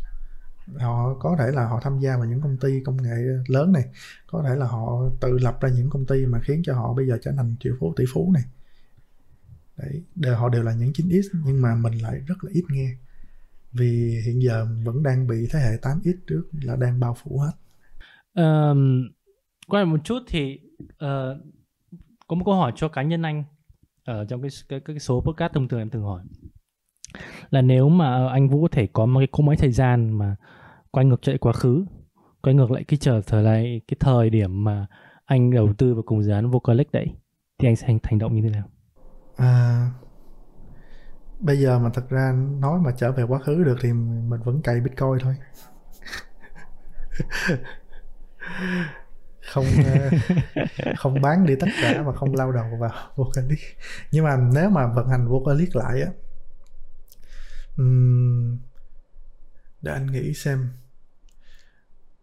họ 0.79 1.17
có 1.19 1.35
thể 1.39 1.51
là 1.51 1.67
họ 1.67 1.79
tham 1.83 1.99
gia 1.99 2.17
vào 2.17 2.25
những 2.25 2.41
công 2.41 2.57
ty 2.57 2.83
công 2.85 3.03
nghệ 3.03 3.15
lớn 3.47 3.71
này 3.71 3.83
có 4.27 4.43
thể 4.47 4.55
là 4.55 4.67
họ 4.67 5.09
tự 5.21 5.37
lập 5.37 5.61
ra 5.61 5.69
những 5.69 5.89
công 5.89 6.05
ty 6.05 6.25
mà 6.25 6.39
khiến 6.43 6.61
cho 6.65 6.75
họ 6.75 6.93
bây 6.93 7.07
giờ 7.07 7.17
trở 7.21 7.31
thành 7.31 7.55
triệu 7.59 7.75
phú 7.79 7.93
tỷ 7.95 8.03
phú 8.13 8.31
này. 8.33 8.43
Đấy 9.77 10.03
đều 10.15 10.35
họ 10.35 10.49
đều 10.49 10.63
là 10.63 10.73
những 10.73 10.91
9x 10.91 11.21
nhưng 11.45 11.61
mà 11.61 11.75
mình 11.75 11.93
lại 12.01 12.19
rất 12.27 12.43
là 12.43 12.51
ít 12.53 12.63
nghe. 12.69 12.95
Vì 13.71 14.21
hiện 14.25 14.41
giờ 14.41 14.67
vẫn 14.83 15.03
đang 15.03 15.27
bị 15.27 15.47
thế 15.51 15.59
hệ 15.59 15.77
8x 15.81 16.13
trước 16.27 16.43
là 16.61 16.75
đang 16.75 16.99
bao 16.99 17.17
phủ 17.23 17.39
hết. 17.39 17.51
Um, 18.33 19.07
quay 19.67 19.85
một 19.85 19.99
chút 20.03 20.19
thì 20.27 20.59
uh, 20.83 21.37
có 22.27 22.35
một 22.35 22.41
câu 22.45 22.55
hỏi 22.55 22.71
cho 22.75 22.87
cá 22.87 23.01
nhân 23.03 23.21
anh 23.21 23.43
ở 24.03 24.25
trong 24.25 24.41
cái 24.41 24.49
cái, 24.69 24.79
cái 24.85 24.99
số 24.99 25.21
podcast 25.21 25.53
thông 25.53 25.67
thường 25.67 25.79
em 25.79 25.89
từng 25.89 26.03
hỏi 26.03 26.23
là 27.49 27.61
nếu 27.61 27.89
mà 27.89 28.27
anh 28.27 28.49
Vũ 28.49 28.61
có 28.61 28.67
thể 28.71 28.87
có 28.93 29.05
một 29.05 29.19
cái 29.19 29.27
cỗ 29.31 29.43
máy 29.43 29.57
thời 29.57 29.71
gian 29.71 30.17
mà 30.17 30.35
quay 30.91 31.05
ngược 31.05 31.21
chạy 31.21 31.37
quá 31.37 31.53
khứ 31.53 31.85
quay 32.43 32.55
ngược 32.55 32.71
lại 32.71 32.83
cái 32.87 32.97
trở 33.01 33.21
thời 33.27 33.43
lại 33.43 33.81
cái 33.87 33.97
thời 33.99 34.29
điểm 34.29 34.63
mà 34.63 34.87
anh 35.25 35.51
đầu 35.51 35.73
tư 35.77 35.93
vào 35.93 36.03
cùng 36.03 36.23
dự 36.23 36.31
án 36.31 36.49
Vocalic 36.49 36.91
đấy 36.91 37.07
thì 37.59 37.67
anh 37.67 37.75
sẽ 37.75 37.87
hành, 37.87 37.99
hành 38.03 38.19
động 38.19 38.35
như 38.35 38.41
thế 38.41 38.49
nào? 38.49 38.69
À, 39.37 39.89
bây 41.39 41.57
giờ 41.57 41.79
mà 41.79 41.89
thật 41.93 42.09
ra 42.09 42.33
nói 42.59 42.79
mà 42.79 42.91
trở 42.97 43.11
về 43.11 43.23
quá 43.23 43.39
khứ 43.39 43.63
được 43.63 43.77
thì 43.81 43.93
mình 43.93 44.41
vẫn 44.43 44.61
cày 44.61 44.79
Bitcoin 44.79 45.17
thôi. 45.21 45.35
không 49.53 49.65
ờ, 49.85 50.09
không 50.97 51.21
bán 51.21 51.45
đi 51.45 51.55
tất 51.59 51.67
cả 51.81 52.03
mà 52.03 52.13
không 52.13 52.35
lao 52.35 52.51
đầu 52.51 52.65
vào 52.79 52.91
Vocalic. 53.15 53.59
Nhưng 54.11 54.25
mà 54.25 54.37
nếu 54.53 54.69
mà 54.69 54.87
vận 54.87 55.07
hành 55.07 55.27
Vocalic 55.27 55.75
lại 55.75 56.01
á 56.01 56.07
uhm, 57.81 58.57
để 59.81 59.91
anh 59.91 60.11
nghĩ 60.11 60.33
xem. 60.33 60.69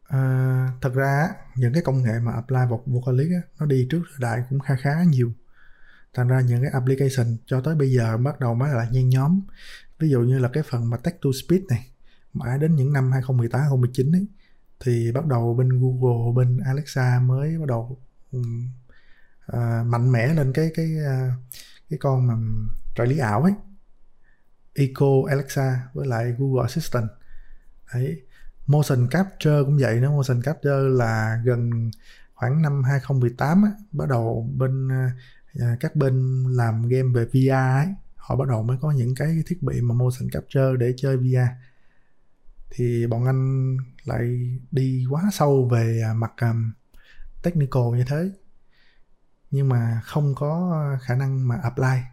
À, 0.02 0.68
thật 0.80 0.94
ra 0.94 1.28
những 1.56 1.72
cái 1.72 1.82
công 1.82 2.02
nghệ 2.02 2.12
mà 2.22 2.32
apply 2.32 2.56
vào 2.70 2.82
Vocalic 2.86 3.28
á, 3.32 3.42
nó 3.58 3.66
đi 3.66 3.86
trước 3.90 4.02
thời 4.10 4.20
đại 4.20 4.42
cũng 4.50 4.60
khá 4.60 4.76
khá 4.76 5.02
nhiều. 5.06 5.32
Thành 6.14 6.28
ra 6.28 6.40
những 6.40 6.62
cái 6.62 6.70
application 6.70 7.36
cho 7.46 7.60
tới 7.60 7.74
bây 7.74 7.90
giờ 7.90 8.16
bắt 8.16 8.40
đầu 8.40 8.54
mới 8.54 8.74
là 8.74 8.88
nhen 8.90 9.08
nhóm. 9.08 9.40
Ví 9.98 10.08
dụ 10.08 10.20
như 10.20 10.38
là 10.38 10.48
cái 10.52 10.62
phần 10.70 10.90
mà 10.90 10.96
text 10.96 11.16
to 11.22 11.30
speech 11.44 11.62
này 11.68 11.88
mãi 12.32 12.58
đến 12.58 12.74
những 12.76 12.92
năm 12.92 13.12
2018 13.12 13.60
2019 13.60 14.12
ấy 14.12 14.26
thì 14.84 15.12
bắt 15.12 15.26
đầu 15.26 15.54
bên 15.54 15.68
Google 15.68 16.32
bên 16.36 16.58
Alexa 16.66 17.20
mới 17.20 17.58
bắt 17.58 17.66
đầu 17.68 17.98
um, 18.32 18.68
uh, 19.52 19.86
mạnh 19.86 20.12
mẽ 20.12 20.34
lên 20.34 20.52
cái 20.52 20.70
cái 20.74 20.86
uh, 20.86 21.32
cái 21.90 21.98
con 21.98 22.26
mà 22.26 22.34
trợ 22.94 23.04
lý 23.04 23.18
ảo 23.18 23.42
ấy. 23.42 23.52
Echo 24.74 25.22
Alexa 25.28 25.88
với 25.92 26.06
lại 26.06 26.34
Google 26.38 26.62
Assistant. 26.62 27.10
Đấy 27.94 28.22
motion 28.66 29.08
capture 29.10 29.62
cũng 29.64 29.78
vậy 29.78 30.00
nữa. 30.00 30.10
Motion 30.10 30.42
capture 30.42 30.78
là 30.78 31.42
gần 31.44 31.90
khoảng 32.34 32.62
năm 32.62 32.82
2018 32.84 33.62
á, 33.62 33.70
bắt 33.92 34.08
đầu 34.08 34.48
bên 34.56 34.88
à, 35.60 35.76
các 35.80 35.96
bên 35.96 36.44
làm 36.48 36.88
game 36.88 37.08
về 37.14 37.24
VR 37.24 37.86
ấy, 37.86 37.86
họ 38.16 38.36
bắt 38.36 38.48
đầu 38.48 38.62
mới 38.62 38.76
có 38.80 38.90
những 38.90 39.14
cái 39.14 39.42
thiết 39.46 39.62
bị 39.62 39.80
mà 39.80 39.94
motion 39.94 40.30
capture 40.30 40.76
để 40.78 40.94
chơi 40.96 41.16
VR 41.16 41.50
thì 42.70 43.06
bọn 43.06 43.24
anh 43.26 43.76
lại 44.04 44.50
đi 44.70 45.06
quá 45.10 45.22
sâu 45.32 45.68
về 45.72 46.02
à, 46.04 46.14
mặt 46.14 46.32
um, 46.40 46.72
technical 47.42 47.82
như 47.96 48.04
thế. 48.06 48.30
Nhưng 49.50 49.68
mà 49.68 50.00
không 50.04 50.34
có 50.34 50.80
à, 50.92 50.98
khả 51.02 51.14
năng 51.14 51.48
mà 51.48 51.56
apply 51.62 52.11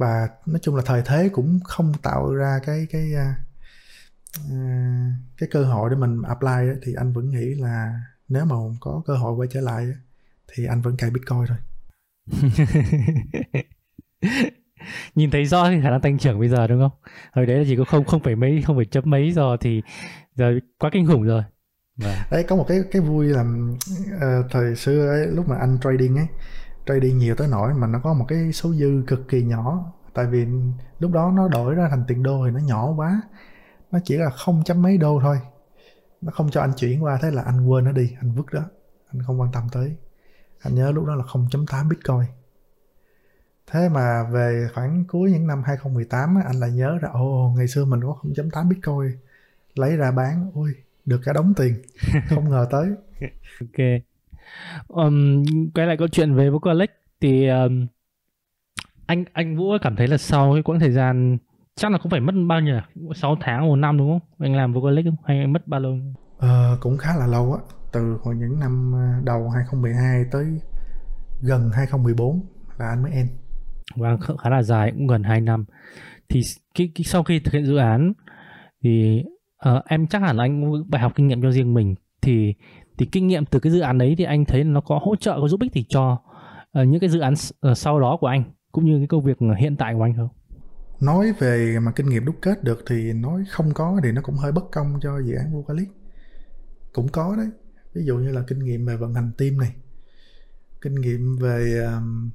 và 0.00 0.28
nói 0.46 0.58
chung 0.62 0.76
là 0.76 0.82
thời 0.86 1.02
thế 1.04 1.28
cũng 1.32 1.60
không 1.64 1.92
tạo 2.02 2.34
ra 2.34 2.60
cái 2.66 2.86
cái 2.90 3.12
uh, 3.14 3.20
cái 5.38 5.48
cơ 5.52 5.64
hội 5.64 5.90
để 5.90 5.96
mình 5.96 6.22
apply 6.22 6.68
đó, 6.68 6.74
thì 6.82 6.94
anh 6.94 7.12
vẫn 7.12 7.30
nghĩ 7.30 7.54
là 7.54 8.00
nếu 8.28 8.44
mà 8.44 8.56
có 8.80 9.02
cơ 9.06 9.16
hội 9.16 9.34
quay 9.34 9.48
trở 9.52 9.60
lại 9.60 9.86
thì 10.52 10.66
anh 10.66 10.82
vẫn 10.82 10.96
cài 10.96 11.10
bitcoin 11.10 11.44
thôi. 11.48 11.56
Nhìn 15.14 15.30
thấy 15.30 15.44
rõ 15.44 15.64
khả 15.82 15.90
năng 15.90 16.00
tăng 16.00 16.18
trưởng 16.18 16.38
bây 16.38 16.48
giờ 16.48 16.66
đúng 16.66 16.80
không? 16.80 16.92
Hồi 17.32 17.46
đấy 17.46 17.58
là 17.58 17.64
chỉ 17.68 17.76
có 17.76 17.84
không 17.84 18.04
không 18.04 18.22
phải 18.22 18.36
mấy 18.36 18.62
không 18.66 18.76
phải 18.76 18.84
chấm 18.84 19.04
mấy 19.06 19.32
giờ 19.32 19.56
thì 19.60 19.82
giờ 20.34 20.52
quá 20.78 20.90
kinh 20.92 21.06
khủng 21.06 21.22
rồi. 21.22 21.42
Và... 21.96 22.26
đấy 22.30 22.44
có 22.48 22.56
một 22.56 22.64
cái 22.68 22.80
cái 22.90 23.02
vui 23.02 23.26
là 23.26 23.42
uh, 23.42 24.46
thời 24.50 24.76
xưa 24.76 25.08
ấy, 25.08 25.26
lúc 25.26 25.48
mà 25.48 25.56
anh 25.56 25.78
trading 25.82 26.16
ấy 26.16 26.26
trading 26.94 27.18
nhiều 27.18 27.34
tới 27.34 27.48
nỗi 27.48 27.74
mà 27.74 27.86
nó 27.86 28.00
có 28.04 28.14
một 28.14 28.24
cái 28.28 28.52
số 28.52 28.72
dư 28.74 29.02
cực 29.06 29.28
kỳ 29.28 29.42
nhỏ. 29.42 29.92
Tại 30.14 30.26
vì 30.26 30.46
lúc 30.98 31.12
đó 31.12 31.32
nó 31.34 31.48
đổi 31.48 31.74
ra 31.74 31.88
thành 31.90 32.04
tiền 32.08 32.22
đô 32.22 32.42
thì 32.46 32.50
nó 32.50 32.60
nhỏ 32.60 32.92
quá. 32.96 33.22
Nó 33.90 33.98
chỉ 34.04 34.16
là 34.16 34.30
không 34.30 34.62
chấm 34.64 34.82
mấy 34.82 34.98
đô 34.98 35.20
thôi. 35.22 35.38
Nó 36.20 36.32
không 36.32 36.50
cho 36.50 36.60
anh 36.60 36.72
chuyển 36.76 37.04
qua 37.04 37.18
thế 37.22 37.30
là 37.30 37.42
anh 37.42 37.66
quên 37.66 37.84
nó 37.84 37.92
đi. 37.92 38.16
Anh 38.20 38.32
vứt 38.32 38.46
đó. 38.52 38.62
Anh 39.12 39.22
không 39.26 39.40
quan 39.40 39.52
tâm 39.52 39.62
tới. 39.72 39.96
Anh 40.60 40.74
nhớ 40.74 40.92
lúc 40.92 41.06
đó 41.06 41.14
là 41.14 41.24
0.8 41.24 41.88
bitcoin. 41.88 42.34
Thế 43.66 43.88
mà 43.88 44.22
về 44.32 44.68
khoảng 44.74 45.04
cuối 45.08 45.30
những 45.30 45.46
năm 45.46 45.62
2018 45.66 46.38
anh 46.46 46.60
lại 46.60 46.70
nhớ 46.70 46.98
ra 47.00 47.08
ồ 47.12 47.54
ngày 47.56 47.68
xưa 47.68 47.84
mình 47.84 48.00
có 48.02 48.16
0.8 48.22 48.68
bitcoin. 48.68 49.18
Lấy 49.74 49.96
ra 49.96 50.10
bán. 50.10 50.50
Ui 50.54 50.70
được 51.04 51.20
cả 51.24 51.32
đống 51.32 51.54
tiền. 51.56 51.82
Không 52.28 52.50
ngờ 52.50 52.66
tới. 52.70 52.88
Ok 53.60 54.02
um, 54.88 55.44
quay 55.74 55.86
lại 55.86 55.96
câu 55.96 56.08
chuyện 56.08 56.34
về 56.34 56.50
Vocalic 56.50 56.90
thì 57.20 57.48
um, 57.48 57.86
anh 59.06 59.24
anh 59.32 59.56
Vũ 59.56 59.78
cảm 59.82 59.96
thấy 59.96 60.06
là 60.08 60.16
sau 60.16 60.52
cái 60.54 60.62
quãng 60.62 60.80
thời 60.80 60.90
gian 60.90 61.38
chắc 61.80 61.92
là 61.92 61.98
cũng 61.98 62.10
phải 62.10 62.20
mất 62.20 62.32
bao 62.48 62.60
nhiêu 62.60 62.80
6 63.14 63.36
tháng 63.40 63.66
một 63.66 63.76
năm 63.76 63.98
đúng 63.98 64.08
không? 64.08 64.28
Anh 64.38 64.56
làm 64.56 64.72
vocalic 64.72 65.04
không? 65.04 65.16
Hay 65.24 65.46
mất 65.46 65.68
bao 65.68 65.80
lâu? 65.80 65.98
Ờ, 66.38 66.78
cũng 66.80 66.98
khá 66.98 67.16
là 67.16 67.26
lâu 67.26 67.52
á. 67.52 67.60
Từ 67.92 68.18
hồi 68.22 68.36
những 68.36 68.60
năm 68.60 68.92
ờ, 68.94 69.24
đầu 69.24 69.48
2012 69.48 70.24
tới 70.32 70.44
gần 71.42 71.70
2014 71.74 72.40
là 72.78 72.88
anh 72.88 73.02
mới 73.02 73.12
end. 73.12 73.30
Vâng 73.96 74.20
khá 74.38 74.50
là 74.50 74.62
dài 74.62 74.92
cũng 74.92 75.06
gần 75.06 75.22
2 75.22 75.40
năm. 75.40 75.64
Thì 76.28 76.40
cái, 76.74 76.92
cái 76.94 77.04
sau 77.04 77.22
khi 77.22 77.40
thực 77.40 77.54
hiện 77.54 77.66
dự 77.66 77.76
án 77.76 78.12
thì 78.82 79.22
uh, 79.68 79.84
em 79.84 80.06
chắc 80.06 80.22
hẳn 80.22 80.36
là 80.36 80.44
anh 80.44 80.72
bài 80.88 81.02
học 81.02 81.12
kinh 81.14 81.28
nghiệm 81.28 81.42
cho 81.42 81.50
riêng 81.50 81.74
mình. 81.74 81.94
Thì 82.22 82.54
thì 83.00 83.06
kinh 83.06 83.26
nghiệm 83.26 83.44
từ 83.44 83.60
cái 83.60 83.72
dự 83.72 83.80
án 83.80 83.98
đấy 83.98 84.14
thì 84.18 84.24
anh 84.24 84.44
thấy 84.44 84.64
nó 84.64 84.80
có 84.80 85.00
hỗ 85.02 85.16
trợ 85.16 85.40
có 85.40 85.48
giúp 85.48 85.60
ích 85.60 85.72
thì 85.74 85.84
cho 85.88 86.12
uh, 86.80 86.88
những 86.88 87.00
cái 87.00 87.10
dự 87.10 87.20
án 87.20 87.32
uh, 87.32 87.78
sau 87.78 88.00
đó 88.00 88.16
của 88.20 88.26
anh 88.26 88.44
cũng 88.72 88.84
như 88.84 88.98
cái 88.98 89.06
công 89.06 89.24
việc 89.24 89.36
ờ, 89.40 89.54
hiện 89.54 89.76
tại 89.76 89.94
của 89.94 90.02
anh 90.02 90.16
không? 90.16 90.28
Nói 91.00 91.32
về 91.38 91.78
mà 91.82 91.92
kinh 91.92 92.08
nghiệm 92.08 92.24
đúc 92.24 92.36
kết 92.42 92.64
được 92.64 92.82
thì 92.86 93.12
nói 93.12 93.44
không 93.50 93.74
có 93.74 94.00
thì 94.02 94.12
nó 94.12 94.22
cũng 94.22 94.34
hơi 94.34 94.52
bất 94.52 94.64
công 94.72 94.98
cho 95.02 95.18
dự 95.18 95.34
án 95.34 95.52
Vocalist. 95.52 95.90
Cũng 96.92 97.08
có 97.08 97.36
đấy. 97.36 97.46
Ví 97.94 98.04
dụ 98.04 98.16
như 98.16 98.30
là 98.32 98.42
kinh 98.46 98.58
nghiệm 98.58 98.86
về 98.86 98.96
vận 98.96 99.14
hành 99.14 99.32
team 99.38 99.58
này. 99.58 99.72
Kinh 100.80 100.94
nghiệm 100.94 101.36
về 101.40 101.86
um, 101.94 102.30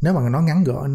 nếu 0.00 0.14
mà 0.14 0.20
nó 0.28 0.40
ngắn 0.40 0.64
gọn 0.64 0.90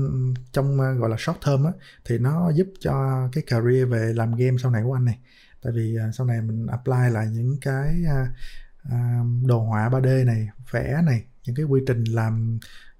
trong 0.52 0.74
uh, 0.74 1.00
gọi 1.00 1.10
là 1.10 1.18
short 1.20 1.38
term 1.46 1.66
á 1.66 1.72
thì 2.06 2.18
nó 2.18 2.52
giúp 2.56 2.68
cho 2.80 3.28
cái 3.32 3.44
career 3.48 3.90
về 3.90 4.14
làm 4.16 4.36
game 4.36 4.58
sau 4.58 4.72
này 4.72 4.82
của 4.86 4.94
anh 4.94 5.06
này. 5.06 5.20
Tại 5.64 5.74
vì 5.76 5.96
uh, 6.08 6.16
sau 6.16 6.28
này 6.28 6.42
mình 6.42 6.68
apply 6.68 7.10
lại 7.12 7.28
những 7.32 7.58
cái 7.62 7.96
uh, 8.04 8.28
đồ 9.46 9.60
họa 9.60 9.90
3D 9.90 10.26
này 10.26 10.48
vẽ 10.72 11.02
này 11.06 11.26
những 11.44 11.56
cái 11.56 11.66
quy 11.66 11.82
trình 11.88 12.04
làm 12.04 12.60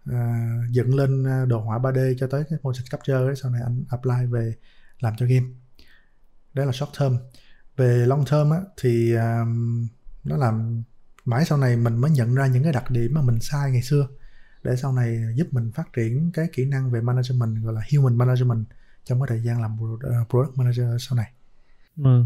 uh, 0.10 0.72
dựng 0.72 0.96
lên 0.96 1.24
ờ, 1.24 1.46
đồ 1.46 1.60
họa 1.60 1.80
3D 1.80 2.16
cho 2.18 2.28
tới 2.28 2.44
cái 2.50 2.60
motion 2.64 2.86
capture 2.92 3.14
ấy, 3.14 3.36
sau 3.36 3.52
này 3.52 3.62
anh 3.64 3.84
apply 3.90 4.26
về 4.30 4.54
làm 5.00 5.14
cho 5.18 5.26
game 5.26 5.46
đó 6.54 6.66
là 6.66 6.72
short 6.72 7.00
term 7.00 7.18
về 7.78 8.06
long 8.06 8.26
term 8.32 8.50
á, 8.50 8.60
thì 8.82 9.14
um, 9.14 9.88
nó 10.24 10.38
làm 10.38 10.84
mãi 11.26 11.46
sau 11.46 11.58
này 11.58 11.78
mình 11.78 11.98
mới 11.98 12.12
nhận 12.12 12.36
ra 12.36 12.48
những 12.48 12.64
cái 12.64 12.74
đặc 12.74 12.92
điểm 12.92 13.12
mà 13.14 13.22
mình 13.22 13.40
sai 13.42 13.72
ngày 13.72 13.82
xưa 13.82 14.08
để 14.64 14.76
sau 14.76 14.94
này 14.94 15.20
giúp 15.36 15.48
mình 15.52 15.72
phát 15.72 15.94
triển 15.94 16.32
cái 16.34 16.48
kỹ 16.54 16.66
năng 16.66 16.92
về 16.92 17.02
management 17.02 17.64
gọi 17.64 17.74
là 17.74 17.82
human 17.94 18.18
management 18.18 18.66
trong 19.04 19.22
cái 19.22 19.28
thời 19.30 19.44
gian 19.44 19.62
làm 19.62 19.78
ờ, 20.02 20.26
product 20.30 20.58
manager 20.58 20.86
sau 21.00 21.18
này. 21.18 21.32
Ừ 21.98 22.24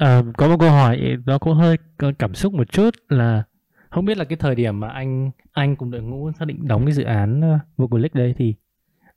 um, 0.00 0.32
có 0.32 0.48
một 0.48 0.56
câu 0.60 0.70
hỏi 0.70 1.16
nó 1.26 1.38
cũng 1.38 1.54
hơi 1.54 1.76
cảm 2.18 2.34
xúc 2.34 2.52
một 2.52 2.72
chút 2.72 2.90
là 3.08 3.42
không 3.90 4.04
biết 4.04 4.18
là 4.18 4.24
cái 4.24 4.36
thời 4.40 4.54
điểm 4.54 4.80
mà 4.80 4.88
anh 4.88 5.30
anh 5.52 5.76
cùng 5.76 5.90
đội 5.90 6.02
ngũ 6.02 6.32
xác 6.38 6.44
định 6.44 6.68
đóng 6.68 6.86
cái 6.86 6.92
dự 6.92 7.02
án 7.02 7.54
uh, 7.54 7.60
Vocalic 7.76 8.14
đây 8.14 8.34
thì 8.38 8.54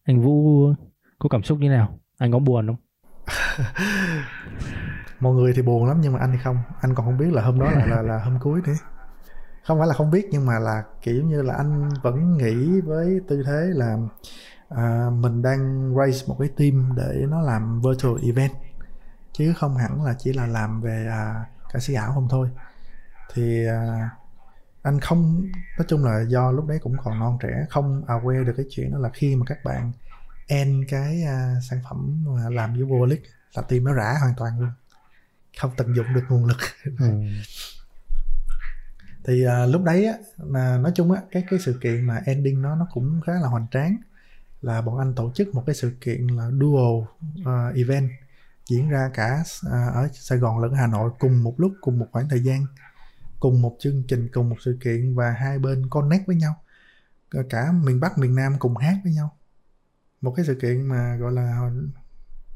anh 0.03 0.21
Vũ 0.21 0.67
có 1.19 1.29
cảm 1.29 1.43
xúc 1.43 1.59
như 1.59 1.69
nào? 1.69 1.99
Anh 2.17 2.31
có 2.31 2.39
buồn 2.39 2.67
không? 2.67 2.75
Mọi 5.19 5.33
người 5.33 5.53
thì 5.55 5.61
buồn 5.61 5.85
lắm 5.85 5.97
nhưng 6.01 6.13
mà 6.13 6.19
anh 6.19 6.31
thì 6.31 6.37
không. 6.43 6.57
Anh 6.81 6.95
còn 6.95 7.05
không 7.05 7.17
biết 7.17 7.31
là 7.33 7.41
hôm 7.41 7.59
đó 7.59 7.71
là 7.71 7.85
là, 7.85 8.01
là 8.01 8.19
hôm 8.23 8.39
cuối 8.41 8.61
nữa. 8.65 8.73
Không 9.63 9.79
phải 9.79 9.87
là 9.87 9.93
không 9.93 10.11
biết 10.11 10.25
nhưng 10.31 10.45
mà 10.45 10.59
là 10.59 10.83
kiểu 11.01 11.23
như 11.23 11.41
là 11.41 11.53
anh 11.53 11.89
vẫn 12.03 12.37
nghĩ 12.37 12.81
với 12.81 13.19
tư 13.27 13.43
thế 13.45 13.61
là 13.73 13.97
à, 14.69 15.09
mình 15.19 15.41
đang 15.41 15.93
raise 15.97 16.25
một 16.27 16.35
cái 16.39 16.49
team 16.57 16.93
để 16.97 17.25
nó 17.29 17.41
làm 17.41 17.81
virtual 17.81 18.15
event 18.23 18.51
chứ 19.33 19.53
không 19.53 19.77
hẳn 19.77 20.03
là 20.03 20.15
chỉ 20.19 20.33
là 20.33 20.47
làm 20.47 20.81
về 20.81 21.07
à, 21.09 21.45
ca 21.73 21.79
sĩ 21.79 21.93
ảo 21.93 22.11
không 22.13 22.27
thôi. 22.29 22.49
Thì 23.33 23.67
à, 23.67 24.09
anh 24.81 24.99
không 24.99 25.45
nói 25.77 25.85
chung 25.87 26.03
là 26.03 26.21
do 26.27 26.51
lúc 26.51 26.67
đấy 26.67 26.79
cũng 26.81 26.97
còn 27.03 27.19
non 27.19 27.37
trẻ 27.41 27.65
không 27.69 28.03
aware 28.07 28.43
được 28.43 28.53
cái 28.57 28.65
chuyện 28.69 28.91
đó 28.91 28.97
là 28.97 29.09
khi 29.13 29.35
mà 29.35 29.45
các 29.45 29.63
bạn 29.63 29.91
end 30.47 30.83
cái 30.87 31.23
uh, 31.23 31.63
sản 31.63 31.79
phẩm 31.89 32.25
mà 32.27 32.49
làm 32.49 32.73
với 32.73 32.83
Volic 32.83 33.23
là 33.53 33.61
team 33.61 33.83
nó 33.83 33.93
rã 33.93 34.15
hoàn 34.21 34.33
toàn 34.37 34.59
luôn. 34.59 34.69
Không 35.59 35.71
tận 35.77 35.95
dụng 35.95 36.13
được 36.13 36.23
nguồn 36.29 36.45
lực. 36.45 36.57
Ừ. 36.99 37.05
thì 39.25 39.45
uh, 39.47 39.69
lúc 39.69 39.83
đấy 39.83 40.05
á 40.05 40.13
là 40.37 40.77
nói 40.77 40.91
chung 40.95 41.11
á 41.11 41.21
cái 41.31 41.43
cái 41.49 41.59
sự 41.59 41.79
kiện 41.81 42.01
mà 42.07 42.21
ending 42.25 42.61
nó 42.61 42.75
nó 42.75 42.87
cũng 42.93 43.21
khá 43.25 43.33
là 43.33 43.47
hoành 43.47 43.67
tráng. 43.71 43.97
Là 44.61 44.81
bọn 44.81 44.97
anh 44.97 45.15
tổ 45.15 45.31
chức 45.35 45.55
một 45.55 45.63
cái 45.65 45.75
sự 45.75 45.93
kiện 46.01 46.27
là 46.27 46.49
dual 46.59 47.03
uh, 47.41 47.75
event 47.75 48.09
diễn 48.69 48.89
ra 48.89 49.09
cả 49.13 49.43
à, 49.71 49.87
ở 49.93 50.09
Sài 50.13 50.37
Gòn 50.37 50.59
lẫn 50.59 50.73
Hà 50.73 50.87
Nội 50.87 51.11
cùng 51.19 51.43
một 51.43 51.53
lúc, 51.57 51.73
cùng 51.81 51.99
một 51.99 52.07
khoảng 52.11 52.29
thời 52.29 52.43
gian, 52.43 52.65
cùng 53.39 53.61
một 53.61 53.75
chương 53.79 54.03
trình, 54.07 54.29
cùng 54.33 54.49
một 54.49 54.55
sự 54.65 54.77
kiện 54.81 55.15
và 55.15 55.31
hai 55.31 55.59
bên 55.59 55.89
connect 55.89 56.27
với 56.27 56.35
nhau. 56.35 56.63
Cả 57.49 57.71
miền 57.71 57.99
Bắc, 57.99 58.17
miền 58.17 58.35
Nam 58.35 58.55
cùng 58.59 58.77
hát 58.77 58.97
với 59.03 59.13
nhau. 59.13 59.37
Một 60.21 60.33
cái 60.35 60.45
sự 60.45 60.55
kiện 60.61 60.81
mà, 60.81 61.15
gọi 61.15 61.31
là, 61.31 61.71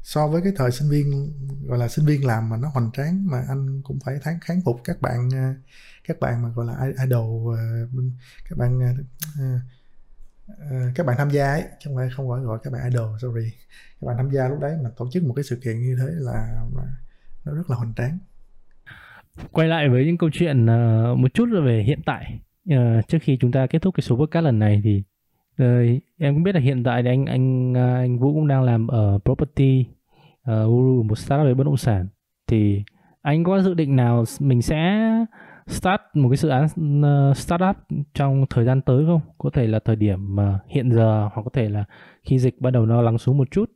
so 0.02 0.28
với 0.28 0.42
cái 0.42 0.52
thời 0.56 0.70
sinh 0.70 0.90
viên, 0.90 1.32
gọi 1.66 1.78
là 1.78 1.88
sinh 1.88 2.06
viên 2.06 2.26
làm 2.26 2.48
mà 2.48 2.56
nó 2.56 2.68
hoành 2.68 2.90
tráng 2.92 3.26
mà 3.26 3.44
anh 3.48 3.82
cũng 3.82 3.98
phải 4.04 4.18
thán 4.22 4.38
kháng 4.40 4.60
phục 4.64 4.80
các 4.84 5.00
bạn 5.00 5.28
à, 5.34 5.54
các 6.08 6.20
bạn 6.20 6.42
mà, 6.42 6.48
gọi 6.48 6.66
là 6.66 6.92
idol 7.04 7.58
à, 7.58 7.62
các 8.48 8.58
bạn 8.58 8.80
Ờ, 10.48 10.76
các 10.94 11.06
bạn 11.06 11.16
tham 11.18 11.30
gia 11.30 11.50
ấy 11.50 11.62
chứ 11.62 11.88
không 11.88 11.96
phải 11.96 12.08
không 12.10 12.28
gọi 12.28 12.40
gọi 12.40 12.58
các 12.62 12.72
bạn 12.72 12.82
idol 12.90 13.18
sorry. 13.22 13.52
Các 14.00 14.06
bạn 14.06 14.16
tham 14.16 14.30
gia 14.30 14.48
lúc 14.48 14.60
đấy 14.60 14.76
mà 14.84 14.90
tổ 14.96 15.08
chức 15.12 15.24
một 15.24 15.34
cái 15.36 15.42
sự 15.42 15.60
kiện 15.64 15.78
như 15.78 15.96
thế 15.98 16.06
là 16.10 16.64
nó 17.44 17.52
rất 17.54 17.70
là 17.70 17.76
hoành 17.76 17.94
tráng. 17.96 18.18
Quay 19.52 19.68
lại 19.68 19.88
với 19.88 20.06
những 20.06 20.18
câu 20.18 20.30
chuyện 20.32 20.64
uh, 20.64 21.18
một 21.18 21.34
chút 21.34 21.48
về 21.64 21.82
hiện 21.82 22.00
tại. 22.06 22.40
Uh, 22.74 23.08
trước 23.08 23.18
khi 23.20 23.36
chúng 23.40 23.52
ta 23.52 23.66
kết 23.66 23.82
thúc 23.82 23.94
cái 23.94 24.02
số 24.02 24.16
podcast 24.16 24.44
lần 24.44 24.58
này 24.58 24.80
thì 24.84 25.02
uh, 25.62 26.02
em 26.18 26.34
cũng 26.34 26.42
biết 26.42 26.54
là 26.54 26.60
hiện 26.60 26.84
tại 26.84 27.02
thì 27.02 27.08
anh 27.08 27.26
anh 27.26 27.74
anh 27.74 28.18
Vũ 28.18 28.34
cũng 28.34 28.48
đang 28.48 28.62
làm 28.62 28.86
ở 28.86 29.18
property 29.24 29.86
uh, 30.50 30.68
Uru 30.68 31.02
một 31.02 31.18
startup 31.18 31.46
về 31.46 31.54
bất 31.54 31.64
động 31.64 31.76
sản. 31.76 32.06
Thì 32.46 32.82
anh 33.22 33.44
có 33.44 33.62
dự 33.62 33.74
định 33.74 33.96
nào 33.96 34.24
mình 34.40 34.62
sẽ 34.62 35.08
start 35.68 36.00
một 36.14 36.28
cái 36.28 36.36
dự 36.36 36.48
án 36.48 36.64
uh, 37.30 37.36
startup 37.36 37.76
trong 38.14 38.46
thời 38.50 38.64
gian 38.64 38.80
tới 38.80 39.04
không? 39.06 39.20
Có 39.38 39.50
thể 39.52 39.66
là 39.66 39.78
thời 39.84 39.96
điểm 39.96 40.36
mà 40.36 40.58
hiện 40.68 40.92
giờ 40.92 41.28
hoặc 41.32 41.42
có 41.42 41.50
thể 41.52 41.68
là 41.68 41.84
khi 42.22 42.38
dịch 42.38 42.60
bắt 42.60 42.70
đầu 42.70 42.86
nó 42.86 43.02
lắng 43.02 43.18
xuống 43.18 43.38
một 43.38 43.50
chút. 43.50 43.70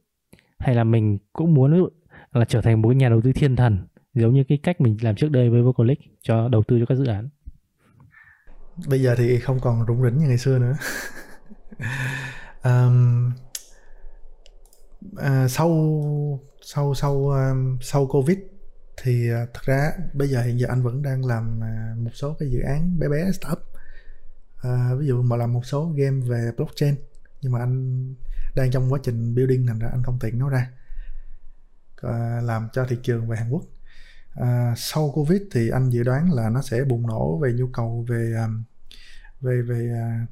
Hay 0.58 0.74
là 0.74 0.84
mình 0.84 1.18
cũng 1.32 1.54
muốn 1.54 1.88
là 2.32 2.44
trở 2.44 2.60
thành 2.60 2.82
một 2.82 2.88
cái 2.88 2.96
nhà 2.96 3.08
đầu 3.08 3.20
tư 3.24 3.32
thiên 3.32 3.56
thần 3.56 3.78
giống 4.14 4.34
như 4.34 4.44
cái 4.48 4.58
cách 4.62 4.80
mình 4.80 4.96
làm 5.00 5.16
trước 5.16 5.30
đây 5.30 5.50
với 5.50 5.62
Vocalic 5.62 5.98
cho 6.22 6.48
đầu 6.48 6.62
tư 6.68 6.78
cho 6.80 6.86
các 6.86 6.94
dự 6.94 7.06
án. 7.06 7.28
Bây 8.88 9.02
giờ 9.02 9.14
thì 9.18 9.38
không 9.38 9.60
còn 9.60 9.86
rủng 9.86 10.02
rỉnh 10.02 10.18
như 10.18 10.26
ngày 10.28 10.38
xưa 10.38 10.58
nữa. 10.58 10.74
Um, 12.64 13.32
uh, 15.16 15.50
sau 15.50 15.70
sau 16.60 16.94
sau 16.94 17.28
um, 17.28 17.78
sau 17.80 18.06
covid 18.06 18.38
thì 19.02 19.30
à, 19.30 19.46
thật 19.54 19.60
ra 19.64 19.92
bây 20.12 20.28
giờ 20.28 20.42
hiện 20.42 20.60
giờ 20.60 20.66
anh 20.68 20.82
vẫn 20.82 21.02
đang 21.02 21.24
làm 21.24 21.64
à, 21.64 21.94
một 21.98 22.10
số 22.14 22.36
cái 22.38 22.50
dự 22.50 22.60
án 22.60 22.98
bé 22.98 23.08
bé 23.08 23.32
startup. 23.32 23.58
À, 24.62 24.90
ví 24.98 25.06
dụ 25.06 25.22
mà 25.22 25.36
làm 25.36 25.52
một 25.52 25.66
số 25.66 25.92
game 25.96 26.20
về 26.26 26.50
blockchain 26.56 26.94
nhưng 27.40 27.52
mà 27.52 27.58
anh 27.58 28.14
đang 28.54 28.70
trong 28.70 28.92
quá 28.92 28.98
trình 29.02 29.34
building 29.34 29.66
thành 29.66 29.78
ra 29.78 29.88
anh 29.92 30.02
không 30.02 30.18
tiện 30.18 30.38
nói 30.38 30.50
ra. 30.50 30.70
À, 32.02 32.40
làm 32.42 32.68
cho 32.72 32.86
thị 32.88 32.98
trường 33.02 33.28
về 33.28 33.36
Hàn 33.36 33.50
Quốc. 33.50 33.62
À, 34.34 34.74
sau 34.76 35.10
covid 35.14 35.42
thì 35.52 35.68
anh 35.68 35.90
dự 35.90 36.02
đoán 36.02 36.32
là 36.32 36.50
nó 36.50 36.62
sẽ 36.62 36.84
bùng 36.84 37.06
nổ 37.06 37.38
về 37.38 37.52
nhu 37.52 37.66
cầu 37.72 38.04
về 38.08 38.34
à, 38.36 38.48
về 39.40 39.62
về 39.62 39.90
à, 39.94 40.26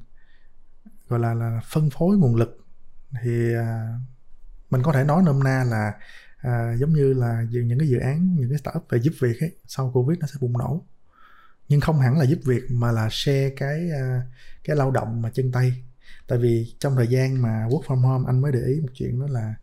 gọi 1.07 1.19
là 1.19 1.33
là 1.33 1.61
phân 1.71 1.89
phối 1.89 2.17
nguồn 2.17 2.35
lực. 2.35 2.57
Thì 3.23 3.53
à, 3.55 3.99
mình 4.69 4.81
có 4.83 4.93
thể 4.93 5.03
nói 5.03 5.23
nôm 5.23 5.43
na 5.43 5.63
là 5.63 5.93
à, 6.41 6.75
giống 6.79 6.93
như 6.93 7.13
là 7.13 7.45
những 7.51 7.79
cái 7.79 7.87
dự 7.87 7.97
án 7.97 8.35
những 8.35 8.49
cái 8.49 8.57
startup 8.57 8.85
về 8.89 8.99
giúp 8.99 9.13
việc 9.19 9.39
ấy 9.39 9.55
sau 9.67 9.91
covid 9.91 10.19
nó 10.19 10.27
sẽ 10.27 10.33
bùng 10.41 10.57
nổ. 10.57 10.85
Nhưng 11.69 11.81
không 11.81 11.99
hẳn 11.99 12.17
là 12.17 12.25
giúp 12.25 12.39
việc 12.45 12.63
mà 12.71 12.91
là 12.91 13.07
share 13.11 13.49
cái 13.49 13.91
à, 13.91 14.21
cái 14.63 14.75
lao 14.75 14.91
động 14.91 15.21
mà 15.21 15.29
chân 15.29 15.51
tay. 15.51 15.83
Tại 16.27 16.39
vì 16.39 16.75
trong 16.79 16.95
thời 16.95 17.07
gian 17.07 17.41
mà 17.41 17.67
work 17.67 17.81
from 17.81 18.01
home 18.01 18.23
anh 18.27 18.41
mới 18.41 18.51
để 18.51 18.59
ý 18.59 18.81
một 18.81 18.89
chuyện 18.93 19.19
đó 19.19 19.27
là 19.29 19.55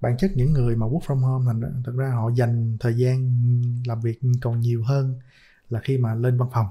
bản 0.00 0.16
chất 0.16 0.30
những 0.34 0.52
người 0.52 0.76
mà 0.76 0.86
work 0.86 1.00
from 1.00 1.18
home 1.18 1.44
thành 1.46 1.82
thật 1.84 1.92
ra 1.96 2.10
họ 2.10 2.30
dành 2.34 2.76
thời 2.80 2.94
gian 2.94 3.32
làm 3.86 4.00
việc 4.00 4.20
còn 4.40 4.60
nhiều 4.60 4.84
hơn 4.84 5.20
là 5.70 5.80
khi 5.80 5.98
mà 5.98 6.14
lên 6.14 6.38
văn 6.38 6.48
phòng. 6.52 6.66